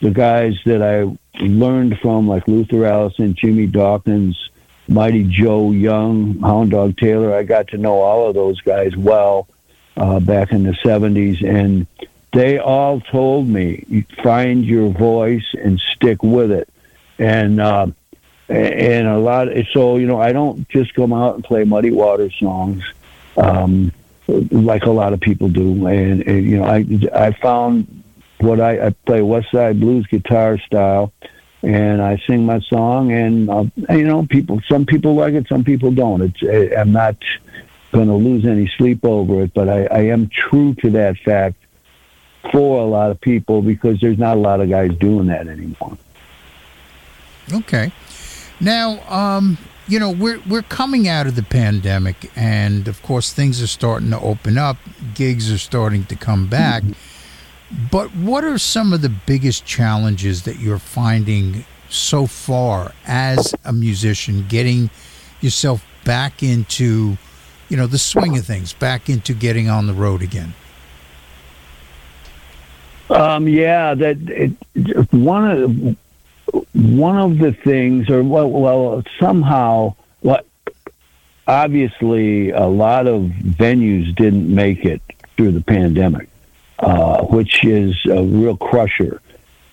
the 0.00 0.10
guys 0.10 0.54
that 0.64 0.80
I 0.82 1.14
learned 1.44 1.98
from, 1.98 2.26
like 2.26 2.48
Luther 2.48 2.86
Allison, 2.86 3.34
Jimmy 3.34 3.66
Dawkins, 3.66 4.48
Mighty 4.88 5.24
Joe 5.24 5.72
Young, 5.72 6.38
Hound 6.40 6.70
Dog 6.70 6.96
Taylor. 6.96 7.34
I 7.34 7.42
got 7.42 7.68
to 7.68 7.76
know 7.76 8.00
all 8.00 8.28
of 8.28 8.34
those 8.34 8.62
guys 8.62 8.96
well 8.96 9.46
uh, 9.96 10.20
back 10.20 10.52
in 10.52 10.62
the 10.64 10.72
70s, 10.72 11.46
and 11.46 11.86
they 12.32 12.58
all 12.58 13.00
told 13.00 13.48
me, 13.48 14.04
find 14.22 14.64
your 14.64 14.90
voice 14.90 15.46
and 15.54 15.80
stick 15.94 16.22
with 16.22 16.50
it. 16.50 16.68
And, 17.18 17.60
uh, 17.60 17.86
and 18.48 19.06
a 19.06 19.18
lot, 19.18 19.48
so, 19.72 19.96
you 19.96 20.06
know, 20.06 20.20
I 20.20 20.32
don't 20.32 20.68
just 20.68 20.94
come 20.94 21.12
out 21.12 21.36
and 21.36 21.44
play 21.44 21.64
Muddy 21.64 21.90
Water 21.90 22.30
songs. 22.30 22.82
Um, 23.36 23.92
like 24.26 24.84
a 24.84 24.90
lot 24.90 25.12
of 25.12 25.20
people 25.20 25.48
do, 25.48 25.86
and, 25.86 26.26
and 26.26 26.44
you 26.44 26.58
know, 26.58 26.64
I 26.64 26.84
I 27.14 27.32
found 27.32 28.02
what 28.38 28.60
I, 28.60 28.86
I 28.86 28.90
play 29.06 29.22
West 29.22 29.50
Side 29.50 29.80
blues 29.80 30.06
guitar 30.06 30.58
style, 30.58 31.12
and 31.62 32.00
I 32.00 32.22
sing 32.26 32.46
my 32.46 32.60
song, 32.60 33.12
and 33.12 33.50
uh, 33.50 33.64
you 33.90 34.04
know, 34.04 34.26
people. 34.26 34.60
Some 34.68 34.86
people 34.86 35.14
like 35.14 35.34
it, 35.34 35.46
some 35.48 35.64
people 35.64 35.90
don't. 35.90 36.22
It's 36.22 36.74
I'm 36.76 36.92
not 36.92 37.16
going 37.94 38.08
to 38.08 38.14
lose 38.14 38.44
any 38.44 38.70
sleep 38.76 39.04
over 39.04 39.42
it, 39.42 39.54
but 39.54 39.68
I, 39.68 39.84
I 39.86 40.00
am 40.06 40.28
true 40.28 40.74
to 40.82 40.90
that 40.90 41.16
fact 41.18 41.56
for 42.52 42.82
a 42.82 42.84
lot 42.84 43.10
of 43.10 43.20
people 43.20 43.62
because 43.62 44.00
there's 44.00 44.18
not 44.18 44.36
a 44.36 44.40
lot 44.40 44.60
of 44.60 44.68
guys 44.68 44.94
doing 44.96 45.28
that 45.28 45.48
anymore. 45.48 45.96
Okay. 47.52 47.92
Now, 48.60 49.00
um, 49.08 49.58
you 49.86 49.98
know, 49.98 50.10
we're 50.10 50.40
we're 50.48 50.62
coming 50.62 51.08
out 51.08 51.26
of 51.26 51.36
the 51.36 51.42
pandemic, 51.42 52.30
and 52.36 52.88
of 52.88 53.02
course, 53.02 53.32
things 53.32 53.62
are 53.62 53.66
starting 53.66 54.10
to 54.10 54.20
open 54.20 54.58
up. 54.58 54.76
Gigs 55.14 55.52
are 55.52 55.58
starting 55.58 56.04
to 56.06 56.16
come 56.16 56.48
back. 56.48 56.82
Mm-hmm. 56.82 57.88
But 57.90 58.14
what 58.14 58.44
are 58.44 58.58
some 58.58 58.92
of 58.92 59.02
the 59.02 59.08
biggest 59.08 59.66
challenges 59.66 60.42
that 60.42 60.58
you're 60.58 60.78
finding 60.78 61.64
so 61.88 62.26
far 62.26 62.92
as 63.06 63.54
a 63.64 63.72
musician, 63.72 64.46
getting 64.48 64.90
yourself 65.40 65.84
back 66.04 66.42
into 66.42 67.16
you 67.74 67.80
know, 67.80 67.88
the 67.88 67.98
swing 67.98 68.38
of 68.38 68.46
things, 68.46 68.72
back 68.72 69.08
into 69.08 69.34
getting 69.34 69.68
on 69.68 69.88
the 69.88 69.94
road 69.94 70.22
again? 70.22 70.54
Um, 73.10 73.48
yeah, 73.48 73.94
that 73.94 74.16
it, 74.30 75.12
one 75.12 75.50
of 75.50 75.96
one 76.72 77.18
of 77.18 77.38
the 77.38 77.50
things, 77.52 78.08
or 78.08 78.22
well, 78.22 78.48
well, 78.48 79.02
somehow, 79.18 79.96
what 80.20 80.46
obviously 81.48 82.50
a 82.50 82.64
lot 82.64 83.08
of 83.08 83.22
venues 83.22 84.14
didn't 84.14 84.54
make 84.54 84.84
it 84.84 85.02
through 85.36 85.50
the 85.50 85.60
pandemic, 85.60 86.28
uh, 86.78 87.24
which 87.24 87.64
is 87.64 87.96
a 88.06 88.22
real 88.22 88.56
crusher. 88.56 89.20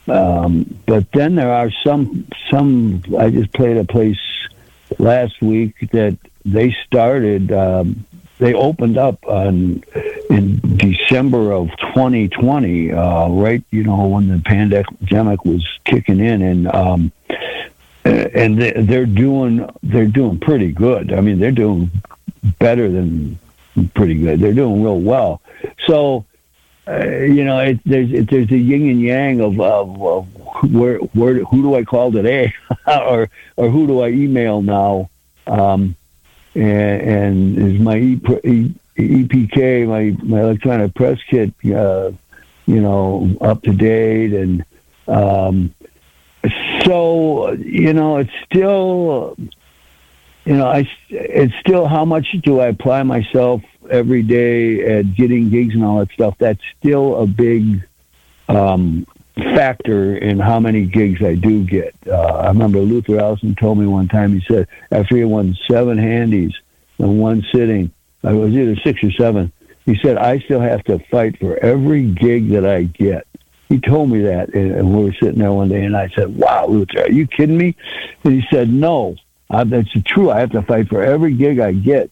Um, 0.07 0.75
but 0.87 1.11
then 1.11 1.35
there 1.35 1.53
are 1.53 1.69
some 1.83 2.27
some. 2.49 3.03
I 3.15 3.29
just 3.29 3.53
played 3.53 3.77
a 3.77 3.85
place 3.85 4.17
last 4.97 5.39
week 5.39 5.75
that 5.91 6.17
they 6.45 6.75
started. 6.85 7.51
Um, 7.51 8.05
they 8.41 8.55
opened 8.55 8.97
up 8.97 9.23
on, 9.27 9.83
in 10.31 10.77
December 10.77 11.51
of 11.51 11.69
2020, 11.77 12.91
uh, 12.91 13.29
right? 13.29 13.63
You 13.69 13.83
know 13.83 14.07
when 14.07 14.29
the 14.29 14.39
pandemic 14.39 15.45
was 15.45 15.63
kicking 15.85 16.19
in, 16.19 16.41
and 16.41 16.67
um, 16.73 17.11
and 18.03 18.59
they're 18.59 19.05
doing 19.05 19.69
they're 19.83 20.07
doing 20.07 20.39
pretty 20.39 20.71
good. 20.71 21.13
I 21.13 21.21
mean, 21.21 21.39
they're 21.39 21.51
doing 21.51 21.91
better 22.57 22.89
than 22.89 23.37
pretty 23.93 24.15
good. 24.15 24.39
They're 24.39 24.53
doing 24.53 24.83
real 24.83 24.99
well. 24.99 25.41
So. 25.87 26.25
Uh, 26.87 27.05
you 27.05 27.43
know, 27.45 27.59
it, 27.59 27.79
there's 27.85 28.11
it, 28.11 28.27
there's 28.27 28.49
a 28.51 28.57
yin 28.57 28.89
and 28.89 28.99
yang 28.99 29.39
of, 29.39 29.61
of, 29.61 30.01
of 30.01 30.27
where 30.73 30.97
where 30.97 31.35
who 31.43 31.61
do 31.61 31.75
I 31.75 31.83
call 31.83 32.11
today, 32.11 32.55
or 32.87 33.29
or 33.55 33.69
who 33.69 33.85
do 33.85 34.01
I 34.01 34.09
email 34.09 34.63
now? 34.63 35.11
Um, 35.45 35.95
and, 36.55 37.01
and 37.01 37.57
is 37.57 37.79
my 37.79 37.97
EPK, 38.97 39.87
my 39.87 40.15
my 40.23 40.41
electronic 40.41 40.93
press 40.93 41.19
kit, 41.29 41.53
uh, 41.73 42.11
you 42.65 42.81
know, 42.81 43.29
up 43.41 43.63
to 43.63 43.73
date, 43.73 44.33
and 44.33 44.65
um, 45.07 45.73
so 46.85 47.51
you 47.53 47.93
know, 47.93 48.17
it's 48.17 48.31
still, 48.45 49.35
you 50.45 50.55
know, 50.55 50.67
I 50.67 50.89
it's 51.09 51.53
still 51.59 51.87
how 51.87 52.05
much 52.05 52.31
do 52.43 52.59
I 52.59 52.67
apply 52.67 53.03
myself 53.03 53.61
every 53.89 54.23
day 54.23 54.99
at 54.99 55.15
getting 55.15 55.49
gigs 55.49 55.73
and 55.73 55.83
all 55.83 55.99
that 55.99 56.11
stuff. 56.11 56.35
That's 56.37 56.61
still 56.79 57.17
a 57.17 57.27
big 57.27 57.87
um, 58.47 59.07
factor 59.35 60.17
in 60.17 60.39
how 60.39 60.59
many 60.59 60.85
gigs 60.85 61.23
I 61.23 61.35
do 61.35 61.63
get. 61.63 61.95
Uh, 62.07 62.21
I 62.21 62.47
remember 62.47 62.79
Luther 62.79 63.19
Allison 63.19 63.55
told 63.55 63.77
me 63.77 63.85
one 63.85 64.07
time, 64.07 64.33
he 64.37 64.45
said, 64.47 64.67
after 64.91 65.15
he 65.15 65.23
won 65.23 65.57
seven 65.69 65.97
Handys 65.97 66.53
in 66.99 67.17
one 67.17 67.45
sitting, 67.53 67.91
I 68.23 68.33
was 68.33 68.53
either 68.53 68.75
six 68.77 69.03
or 69.03 69.11
seven, 69.11 69.51
he 69.85 69.97
said, 69.97 70.17
I 70.17 70.39
still 70.39 70.59
have 70.59 70.83
to 70.85 70.99
fight 71.09 71.39
for 71.39 71.57
every 71.57 72.05
gig 72.05 72.49
that 72.49 72.65
I 72.65 72.83
get. 72.83 73.27
He 73.71 73.79
told 73.79 74.09
me 74.09 74.21
that, 74.23 74.53
and 74.53 74.73
and 74.73 74.93
we 74.93 75.05
were 75.05 75.13
sitting 75.13 75.39
there 75.39 75.53
one 75.53 75.69
day, 75.69 75.85
and 75.85 75.95
I 75.95 76.09
said, 76.09 76.35
"Wow, 76.35 76.67
Luther, 76.67 77.03
are 77.03 77.09
you 77.09 77.25
kidding 77.25 77.57
me?" 77.57 77.73
And 78.25 78.33
he 78.33 78.45
said, 78.51 78.69
"No, 78.69 79.15
I, 79.49 79.63
that's 79.63 79.89
true. 80.03 80.29
I 80.29 80.41
have 80.41 80.51
to 80.51 80.61
fight 80.61 80.89
for 80.89 81.01
every 81.01 81.33
gig 81.33 81.59
I 81.59 81.71
get." 81.71 82.11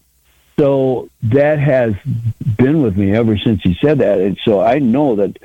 So 0.57 1.09
that 1.23 1.59
has 1.59 1.95
been 2.55 2.81
with 2.81 2.95
me 2.95 3.13
ever 3.13 3.37
since 3.37 3.61
he 3.61 3.77
said 3.81 3.99
that, 3.99 4.19
and 4.19 4.39
so 4.45 4.61
I 4.61 4.79
know 4.79 5.17
that, 5.17 5.37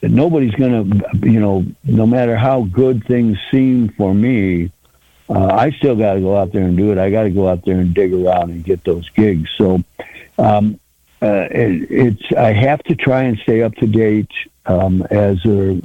that 0.00 0.10
nobody's 0.10 0.54
going 0.54 0.90
to, 0.90 1.28
you 1.28 1.40
know, 1.40 1.64
no 1.84 2.06
matter 2.06 2.36
how 2.36 2.62
good 2.62 3.04
things 3.04 3.38
seem 3.50 3.88
for 3.90 4.14
me, 4.14 4.70
uh, 5.28 5.46
I 5.46 5.70
still 5.70 5.94
got 5.94 6.14
to 6.14 6.20
go 6.20 6.36
out 6.36 6.52
there 6.52 6.62
and 6.62 6.76
do 6.76 6.90
it. 6.90 6.98
I 6.98 7.10
got 7.10 7.24
to 7.24 7.30
go 7.30 7.48
out 7.48 7.64
there 7.64 7.78
and 7.78 7.94
dig 7.94 8.12
around 8.12 8.50
and 8.50 8.64
get 8.64 8.82
those 8.84 9.08
gigs. 9.10 9.48
So 9.56 9.82
um, 10.38 10.80
uh, 11.22 11.46
it, 11.50 11.90
it's 11.90 12.32
I 12.36 12.52
have 12.52 12.82
to 12.84 12.96
try 12.96 13.24
and 13.24 13.38
stay 13.38 13.62
up 13.62 13.74
to 13.76 13.86
date 13.86 14.30
um, 14.66 15.02
as 15.10 15.44
a, 15.44 15.80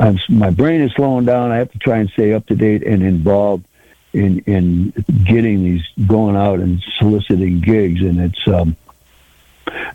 I'm, 0.00 0.18
my 0.28 0.50
brain 0.50 0.80
is 0.80 0.92
slowing 0.92 1.24
down. 1.24 1.52
I 1.52 1.56
have 1.56 1.70
to 1.72 1.78
try 1.78 1.98
and 1.98 2.10
stay 2.10 2.32
up 2.32 2.46
to 2.46 2.56
date 2.56 2.82
and 2.82 3.02
involved 3.02 3.64
in 4.12 4.40
in 4.40 4.90
getting 5.24 5.62
these 5.62 5.82
going 6.06 6.36
out 6.36 6.58
and 6.58 6.82
soliciting 6.98 7.60
gigs. 7.60 8.00
And 8.00 8.20
it's 8.20 8.48
um, 8.48 8.76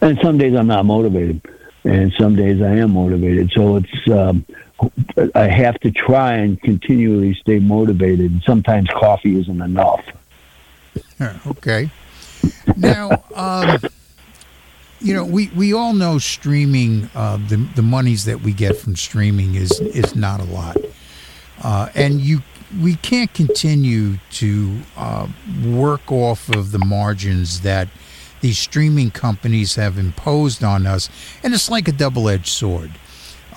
and 0.01 0.17
some 0.21 0.37
days 0.37 0.55
I'm 0.55 0.67
not 0.67 0.85
motivated, 0.85 1.41
and 1.85 2.11
some 2.19 2.35
days 2.35 2.61
I 2.61 2.75
am 2.75 2.93
motivated. 2.93 3.51
So 3.51 3.77
it's 3.77 4.09
um, 4.09 4.45
I 5.35 5.47
have 5.47 5.79
to 5.81 5.91
try 5.91 6.33
and 6.33 6.61
continually 6.61 7.33
stay 7.35 7.59
motivated. 7.59 8.41
Sometimes 8.45 8.89
coffee 8.89 9.39
isn't 9.39 9.61
enough. 9.61 10.03
Okay. 11.47 11.89
Now, 12.75 13.23
um, 13.33 13.79
you 14.99 15.13
know, 15.13 15.23
we, 15.23 15.49
we 15.55 15.73
all 15.73 15.93
know 15.93 16.17
streaming, 16.17 17.09
uh, 17.15 17.37
the 17.47 17.57
the 17.75 17.81
monies 17.81 18.25
that 18.25 18.41
we 18.41 18.51
get 18.53 18.75
from 18.75 18.95
streaming 18.95 19.55
is 19.55 19.79
is 19.79 20.15
not 20.15 20.39
a 20.39 20.45
lot, 20.45 20.77
uh, 21.63 21.89
and 21.95 22.19
you 22.19 22.41
we 22.81 22.95
can't 22.95 23.33
continue 23.33 24.17
to 24.31 24.79
uh, 24.97 25.27
work 25.65 26.11
off 26.11 26.49
of 26.49 26.71
the 26.71 26.79
margins 26.79 27.61
that 27.61 27.87
these 28.41 28.57
streaming 28.57 29.11
companies 29.11 29.75
have 29.75 29.97
imposed 29.97 30.63
on 30.63 30.85
us, 30.85 31.09
and 31.43 31.53
it's 31.53 31.69
like 31.69 31.87
a 31.87 31.91
double 31.91 32.29
edged 32.29 32.47
sword. 32.47 32.91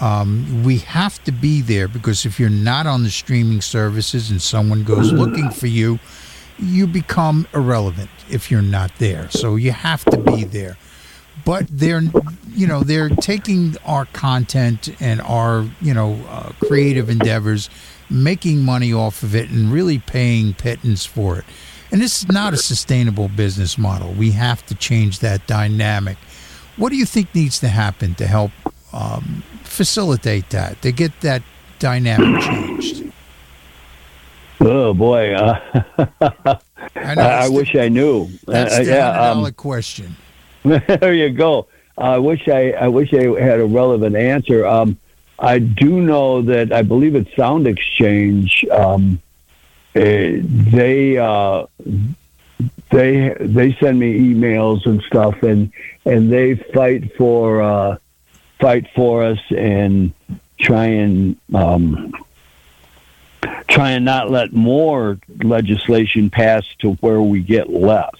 Um, 0.00 0.62
we 0.64 0.78
have 0.78 1.22
to 1.24 1.32
be 1.32 1.60
there 1.60 1.88
because 1.88 2.24
if 2.24 2.38
you're 2.38 2.50
not 2.50 2.86
on 2.86 3.02
the 3.02 3.10
streaming 3.10 3.60
services 3.60 4.30
and 4.30 4.40
someone 4.40 4.84
goes 4.84 5.12
looking 5.12 5.50
for 5.50 5.66
you, 5.66 5.98
you 6.58 6.86
become 6.86 7.46
irrelevant 7.54 8.10
if 8.30 8.50
you're 8.50 8.62
not 8.62 8.96
there. 8.98 9.28
So 9.30 9.56
you 9.56 9.72
have 9.72 10.04
to 10.06 10.16
be 10.16 10.44
there. 10.44 10.76
But 11.44 11.66
they're, 11.70 12.02
you 12.50 12.66
know, 12.66 12.82
they're 12.82 13.08
taking 13.08 13.76
our 13.84 14.06
content 14.06 14.88
and 15.00 15.20
our, 15.22 15.66
you 15.80 15.94
know, 15.94 16.14
uh, 16.28 16.52
creative 16.64 17.08
endeavors, 17.08 17.70
making 18.10 18.62
money 18.62 18.92
off 18.92 19.22
of 19.22 19.34
it, 19.34 19.48
and 19.50 19.72
really 19.72 19.98
paying 19.98 20.54
pittance 20.54 21.04
for 21.04 21.38
it. 21.38 21.44
And 21.90 22.00
this 22.02 22.22
is 22.22 22.28
not 22.28 22.52
a 22.52 22.56
sustainable 22.58 23.28
business 23.28 23.78
model. 23.78 24.12
We 24.12 24.32
have 24.32 24.64
to 24.66 24.74
change 24.74 25.20
that 25.20 25.46
dynamic. 25.46 26.18
What 26.76 26.90
do 26.90 26.96
you 26.96 27.06
think 27.06 27.34
needs 27.34 27.58
to 27.60 27.68
happen 27.68 28.14
to 28.16 28.26
help 28.26 28.50
um, 28.92 29.42
facilitate 29.64 30.50
that, 30.50 30.80
to 30.82 30.92
get 30.92 31.18
that 31.22 31.42
dynamic 31.78 32.42
changed? 32.42 33.04
Oh 34.60 34.92
boy, 34.92 35.34
uh, 35.34 35.60
I, 36.96 37.14
know, 37.14 37.22
I, 37.22 37.42
I 37.42 37.44
it's 37.46 37.50
wish 37.54 37.76
I 37.76 37.88
knew. 37.88 38.28
that's 38.46 38.74
Uh, 38.74 38.82
the 38.82 38.90
yeah, 38.90 39.30
um, 39.30 39.52
question. 39.52 40.16
there 40.64 41.14
you 41.14 41.30
go. 41.30 41.68
I 41.96 42.18
wish 42.18 42.48
I, 42.48 42.72
I 42.72 42.88
wish 42.88 43.14
I 43.14 43.40
had 43.40 43.60
a 43.60 43.64
relevant 43.64 44.16
answer. 44.16 44.66
Um, 44.66 44.98
I 45.38 45.60
do 45.60 46.00
know 46.00 46.42
that 46.42 46.72
I 46.72 46.82
believe 46.82 47.14
it's 47.14 47.30
SoundExchange. 47.30 48.68
Um, 48.70 49.20
they 49.92 51.18
uh, 51.18 51.66
they 52.90 53.36
they 53.40 53.76
send 53.80 53.98
me 53.98 54.34
emails 54.34 54.86
and 54.86 55.02
stuff, 55.02 55.42
and 55.42 55.72
and 56.04 56.32
they 56.32 56.54
fight 56.54 57.16
for 57.16 57.62
uh, 57.62 57.96
fight 58.58 58.86
for 58.94 59.24
us 59.24 59.40
and 59.50 60.12
try 60.58 60.86
and 60.86 61.36
um, 61.54 62.12
try 63.68 63.90
and 63.90 64.04
not 64.04 64.30
let 64.30 64.52
more 64.52 65.18
legislation 65.42 66.30
pass 66.30 66.64
to 66.80 66.94
where 66.94 67.20
we 67.20 67.40
get 67.40 67.70
less. 67.70 68.14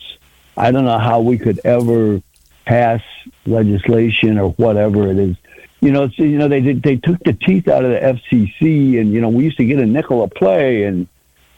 I 0.56 0.70
don't 0.70 0.84
know 0.84 0.98
how 0.98 1.20
we 1.20 1.38
could 1.38 1.60
ever 1.64 2.20
pass 2.64 3.02
legislation 3.46 4.38
or 4.38 4.50
whatever 4.52 5.08
it 5.08 5.18
is. 5.18 5.36
You 5.80 5.92
know, 5.92 6.10
you 6.16 6.38
know 6.38 6.48
they 6.48 6.72
they 6.72 6.96
took 6.96 7.18
the 7.20 7.32
teeth 7.32 7.68
out 7.68 7.84
of 7.84 7.90
the 7.92 8.00
FCC, 8.00 9.00
and 9.00 9.12
you 9.12 9.20
know 9.20 9.28
we 9.28 9.44
used 9.44 9.56
to 9.58 9.64
get 9.64 9.78
a 9.78 9.86
nickel 9.86 10.24
a 10.24 10.28
play, 10.28 10.84
and 10.84 11.06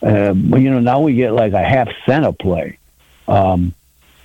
uh, 0.03 0.34
you 0.34 0.70
know 0.70 0.80
now 0.80 1.01
we 1.01 1.14
get 1.14 1.32
like 1.32 1.53
a 1.53 1.62
half 1.62 1.88
cent 2.07 2.24
a 2.24 2.32
play. 2.32 2.78
Um, 3.28 3.74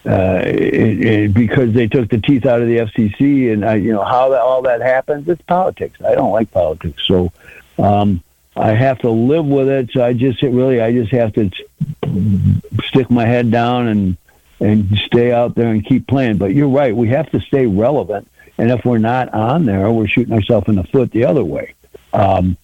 uh, 0.08 0.44
it, 0.46 1.06
it, 1.06 1.34
because 1.34 1.74
they 1.74 1.88
took 1.88 2.10
the 2.10 2.20
teeth 2.20 2.46
out 2.46 2.62
of 2.62 2.68
the 2.68 2.78
FCC, 2.78 3.52
and 3.52 3.66
I, 3.66 3.76
you 3.76 3.92
know 3.92 4.04
how 4.04 4.30
that, 4.30 4.42
all 4.42 4.62
that 4.62 4.82
happens. 4.82 5.28
It's 5.28 5.42
politics. 5.42 6.00
I 6.04 6.14
don't 6.14 6.32
like 6.32 6.52
politics, 6.52 7.04
so 7.08 7.32
um, 7.80 8.22
I 8.56 8.72
have 8.72 9.00
to 9.00 9.10
live 9.10 9.46
with 9.46 9.68
it. 9.68 9.90
So 9.92 10.04
I 10.04 10.14
just 10.14 10.44
really, 10.44 10.80
I 10.80 10.92
just 10.92 11.12
have 11.12 11.34
to 11.34 11.50
stick 12.84 13.10
my 13.10 13.26
head 13.26 13.50
down 13.50 13.88
and 13.88 14.18
and 14.60 14.96
stay 15.06 15.32
out 15.32 15.56
there 15.56 15.70
and 15.70 15.84
keep 15.84 16.08
playing. 16.08 16.38
But 16.38 16.54
you're 16.54 16.70
right. 16.70 16.96
We 16.96 17.10
have 17.10 17.32
to 17.32 17.40
stay 17.40 17.66
relevant, 17.66 18.30
and 18.60 18.70
if 18.70 18.86
we're 18.86 19.00
not 19.00 19.34
on 19.34 19.66
there, 19.66 19.92
we're 19.92 20.08
shooting 20.08 20.34
ourselves 20.34 20.68
in 20.68 20.76
the 20.76 20.84
foot 20.84 21.12
the 21.12 21.26
other 21.26 21.44
way. 21.44 21.74
Um, 22.14 22.58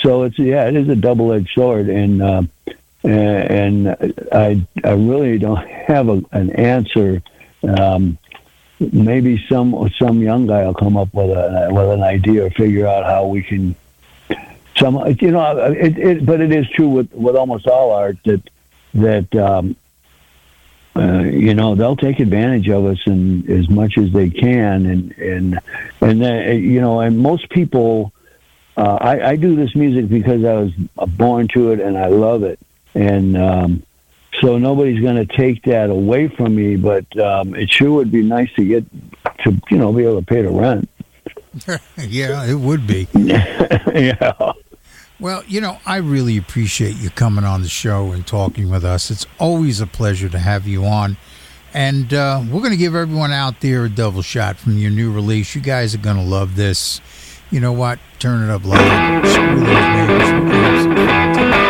so 0.00 0.24
it's 0.24 0.38
yeah, 0.38 0.68
it 0.68 0.76
is 0.76 0.88
a 0.88 0.96
double 0.96 1.32
edged 1.32 1.50
sword, 1.54 1.88
and. 1.88 2.22
Uh, 2.22 2.42
and 3.04 3.88
I 4.32 4.66
I 4.84 4.92
really 4.92 5.38
don't 5.38 5.66
have 5.86 6.08
a, 6.08 6.22
an 6.32 6.50
answer. 6.50 7.22
Um, 7.62 8.18
maybe 8.80 9.44
some 9.48 9.90
some 9.98 10.20
young 10.20 10.46
guy 10.46 10.64
will 10.64 10.74
come 10.74 10.96
up 10.96 11.12
with 11.12 11.30
a 11.30 11.68
with 11.70 11.90
an 11.90 12.02
idea 12.02 12.46
or 12.46 12.50
figure 12.50 12.86
out 12.86 13.04
how 13.04 13.26
we 13.26 13.42
can. 13.42 13.74
Some 14.76 14.94
you 15.20 15.32
know, 15.32 15.72
it, 15.72 15.98
it, 15.98 16.26
but 16.26 16.40
it 16.40 16.52
is 16.52 16.68
true 16.70 16.88
with 16.88 17.12
with 17.12 17.36
almost 17.36 17.66
all 17.66 17.92
art 17.92 18.18
that 18.24 18.42
that 18.94 19.34
um, 19.34 19.76
uh, 20.94 21.22
you 21.22 21.54
know 21.54 21.74
they'll 21.74 21.96
take 21.96 22.20
advantage 22.20 22.68
of 22.68 22.84
us 22.84 22.98
and 23.06 23.48
as 23.50 23.68
much 23.68 23.98
as 23.98 24.12
they 24.12 24.30
can, 24.30 24.86
and 24.86 25.12
and 25.18 25.58
and 26.00 26.22
then, 26.22 26.62
you 26.62 26.80
know, 26.80 27.00
and 27.00 27.18
most 27.18 27.48
people. 27.50 28.12
Uh, 28.78 28.98
I, 29.00 29.30
I 29.30 29.36
do 29.36 29.56
this 29.56 29.74
music 29.74 30.08
because 30.08 30.44
I 30.44 30.54
was 30.54 30.72
born 31.16 31.48
to 31.54 31.72
it 31.72 31.80
and 31.80 31.98
I 31.98 32.06
love 32.06 32.44
it 32.44 32.60
and 32.94 33.36
um, 33.36 33.82
so 34.40 34.58
nobody's 34.58 35.00
going 35.00 35.16
to 35.16 35.26
take 35.36 35.62
that 35.64 35.90
away 35.90 36.28
from 36.28 36.54
me. 36.56 36.76
But 36.76 37.18
um, 37.18 37.54
it 37.54 37.70
sure 37.70 37.92
would 37.92 38.10
be 38.10 38.22
nice 38.22 38.52
to 38.54 38.64
get 38.64 38.84
to 39.44 39.60
you 39.70 39.78
know 39.78 39.92
be 39.92 40.04
able 40.04 40.20
to 40.20 40.26
pay 40.26 40.42
the 40.42 40.50
rent. 40.50 40.88
yeah, 41.96 42.44
it 42.44 42.54
would 42.54 42.86
be. 42.86 43.08
yeah. 43.14 44.52
Well, 45.20 45.42
you 45.46 45.60
know, 45.60 45.78
I 45.84 45.96
really 45.96 46.36
appreciate 46.36 46.96
you 46.96 47.10
coming 47.10 47.44
on 47.44 47.62
the 47.62 47.68
show 47.68 48.12
and 48.12 48.24
talking 48.24 48.70
with 48.70 48.84
us. 48.84 49.10
It's 49.10 49.26
always 49.40 49.80
a 49.80 49.86
pleasure 49.86 50.28
to 50.28 50.38
have 50.38 50.66
you 50.66 50.84
on. 50.84 51.16
And 51.74 52.14
uh, 52.14 52.42
we're 52.44 52.60
going 52.60 52.70
to 52.70 52.76
give 52.76 52.94
everyone 52.94 53.32
out 53.32 53.60
there 53.60 53.84
a 53.84 53.90
double 53.90 54.22
shot 54.22 54.56
from 54.56 54.78
your 54.78 54.90
new 54.90 55.12
release. 55.12 55.54
You 55.54 55.60
guys 55.60 55.94
are 55.94 55.98
going 55.98 56.16
to 56.16 56.22
love 56.22 56.54
this. 56.54 57.00
You 57.50 57.60
know 57.60 57.72
what? 57.72 57.98
Turn 58.18 58.42
it 58.42 58.52
up 58.52 58.64
loud. 58.64 59.26
Screw 59.26 59.64
those. 61.60 61.67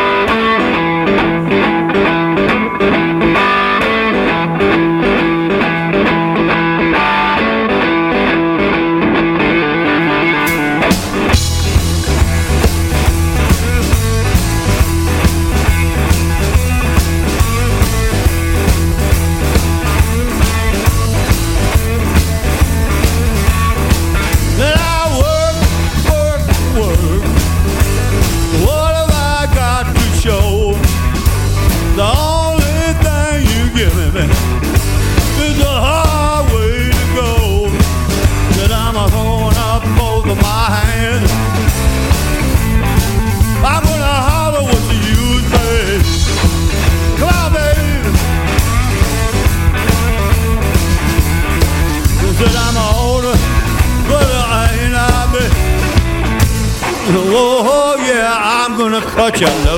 Cut 59.18 59.40
you 59.40 59.48
loose. 59.48 59.77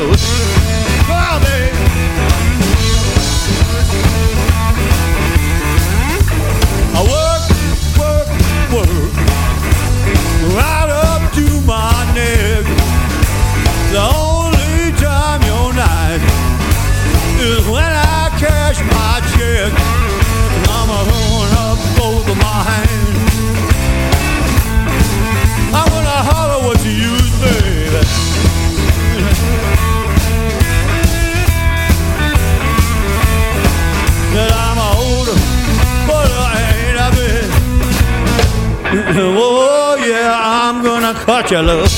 Gonna 41.51 41.75
cut. 41.75 41.91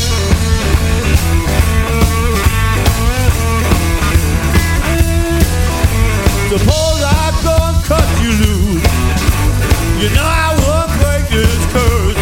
Suppose 6.48 7.00
I 7.04 7.28
go 7.44 7.54
and 7.68 7.78
cut 7.84 8.08
you 8.22 8.32
loose. 8.40 8.82
You 10.00 10.08
know 10.16 10.24
I 10.24 10.56
won't 10.56 10.90
break 11.00 11.28
this 11.28 11.64
curse. 11.68 12.16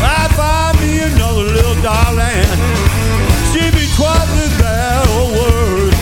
I 0.00 0.24
find 0.32 0.74
me 0.80 1.00
another 1.12 1.44
little 1.44 1.78
darling. 1.82 2.48
She 3.52 3.60
be 3.76 3.84
twice 3.92 4.32
as 4.44 4.52
bad 4.58 5.04
or 5.16 5.26
worse. 5.28 6.00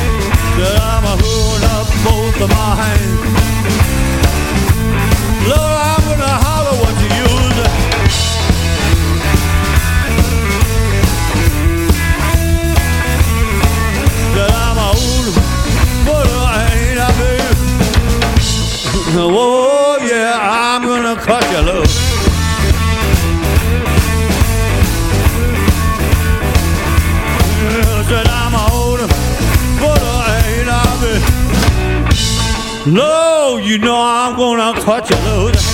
That 0.59 0.77
I'm 0.93 1.05
a 1.05 1.15
holding 1.19 1.67
up 1.75 1.89
both 2.07 2.39
of 2.43 2.51
my 2.51 2.71
hands. 2.79 3.23
Lord, 5.49 5.72
Oh 19.15 19.99
yeah, 20.03 20.39
I'm 20.41 20.83
gonna 20.83 21.15
cut 21.21 21.45
you 21.53 21.61
loose. 21.71 21.97
Said 28.09 28.27
I'm 28.27 28.53
but 29.81 30.03
I 30.03 30.43
ain't. 30.47 30.63
No, 32.85 33.59
you 33.63 33.79
know 33.79 33.97
I'm 33.97 34.35
gonna 34.37 34.81
cut 34.81 35.09
you 35.09 35.17
loose. 35.17 35.72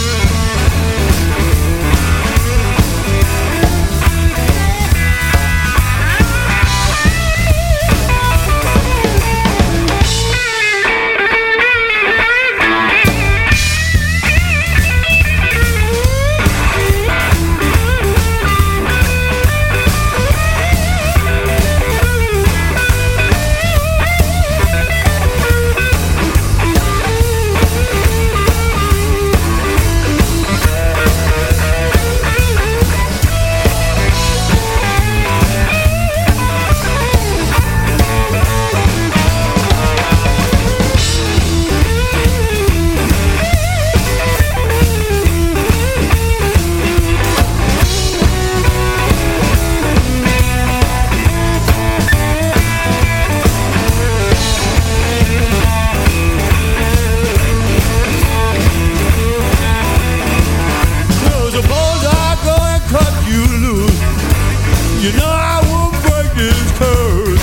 You 65.08 65.16
know 65.16 65.24
I 65.24 65.64
won't 65.64 65.96
break 66.04 66.28
this 66.36 66.68
curse. 66.76 67.40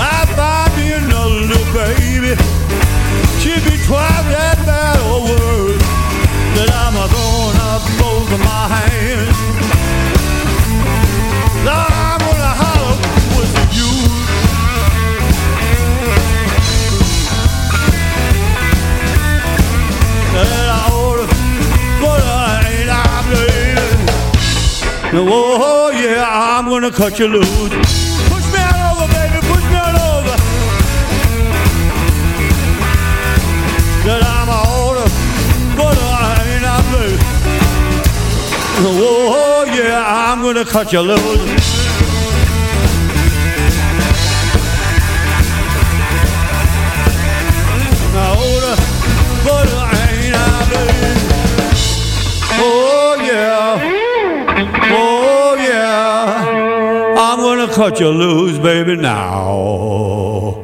I 0.00 0.24
find 0.32 0.72
me 0.80 0.96
another 0.96 1.44
little 1.44 1.68
baby. 1.76 2.32
She'd 3.36 3.60
be 3.68 3.76
twice 3.84 4.24
bad 4.32 4.96
or 5.04 5.20
worse. 5.28 5.84
That 6.56 6.72
I'm 6.72 6.96
throwing 7.12 7.60
up 7.68 7.84
both 8.00 8.32
of 8.32 8.40
my 8.40 8.64
hands. 8.72 9.36
Lord, 11.68 11.92
I'm 11.92 12.20
gonna 12.24 12.52
holler 12.56 12.96
but 22.00 22.22
I 22.24 22.64
ain't 22.72 22.88
bleeding. 25.12 25.43
I'm 26.26 26.66
gonna 26.68 26.90
cut 26.90 27.18
you 27.18 27.28
loose. 27.28 27.48
Push 28.28 28.46
me 28.52 28.58
on 28.58 28.80
over, 28.90 29.06
baby, 29.12 29.38
push 29.46 29.64
me 29.72 29.76
on 29.76 29.94
over. 29.94 30.36
That 34.06 34.22
I'm 34.24 34.48
a 34.48 34.60
order, 34.86 35.08
but 35.76 35.96
I 35.98 36.32
ain't 36.48 36.64
I 36.64 36.80
bleeding. 36.90 37.20
Oh 38.86 39.64
yeah, 39.68 40.02
I'm 40.06 40.40
gonna 40.42 40.64
cut 40.64 40.92
you 40.92 41.00
loose. 41.00 41.63
Cut 57.74 57.98
you 57.98 58.08
loose, 58.08 58.56
baby, 58.58 58.94
now. 58.94 60.63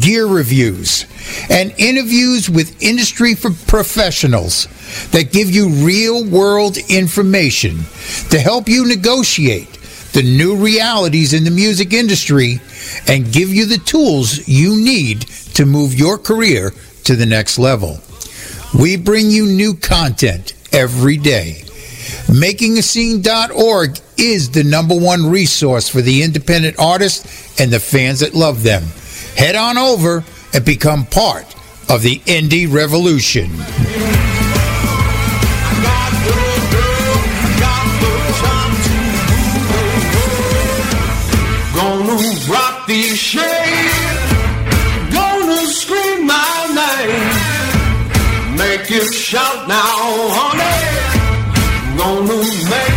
gear 0.00 0.26
reviews, 0.26 1.04
and 1.50 1.74
interviews 1.76 2.48
with 2.48 2.82
industry 2.82 3.34
professionals 3.34 4.66
that 5.10 5.32
give 5.32 5.50
you 5.50 5.68
real 5.84 6.24
world 6.24 6.78
information 6.88 7.84
to 8.30 8.38
help 8.38 8.68
you 8.68 8.86
negotiate 8.86 9.70
the 10.12 10.22
new 10.22 10.56
realities 10.56 11.32
in 11.32 11.44
the 11.44 11.50
music 11.50 11.92
industry 11.92 12.60
and 13.08 13.32
give 13.32 13.52
you 13.52 13.66
the 13.66 13.78
tools 13.78 14.46
you 14.46 14.76
need 14.76 15.22
to 15.54 15.66
move 15.66 15.94
your 15.94 16.16
career 16.18 16.72
to 17.02 17.16
the 17.16 17.26
next 17.26 17.58
level. 17.58 17.98
We 18.78 18.96
bring 18.96 19.30
you 19.30 19.46
new 19.46 19.74
content 19.74 20.54
every 20.72 21.16
day. 21.16 21.62
MakingAscene.org 22.26 23.98
is 24.16 24.50
the 24.50 24.64
number 24.64 24.96
one 24.96 25.30
resource 25.30 25.88
for 25.88 26.00
the 26.00 26.22
independent 26.22 26.78
artists 26.78 27.60
and 27.60 27.70
the 27.70 27.80
fans 27.80 28.20
that 28.20 28.34
love 28.34 28.62
them. 28.62 28.84
Head 29.36 29.56
on 29.56 29.78
over 29.78 30.24
and 30.52 30.64
become 30.64 31.06
part 31.06 31.46
of 31.88 32.02
the 32.02 32.18
Indie 32.20 32.72
Revolution. 32.72 33.50
shout 49.34 49.66
now, 49.66 50.30
honey. 50.36 50.94
Gonna 51.98 52.38
make 52.70 52.93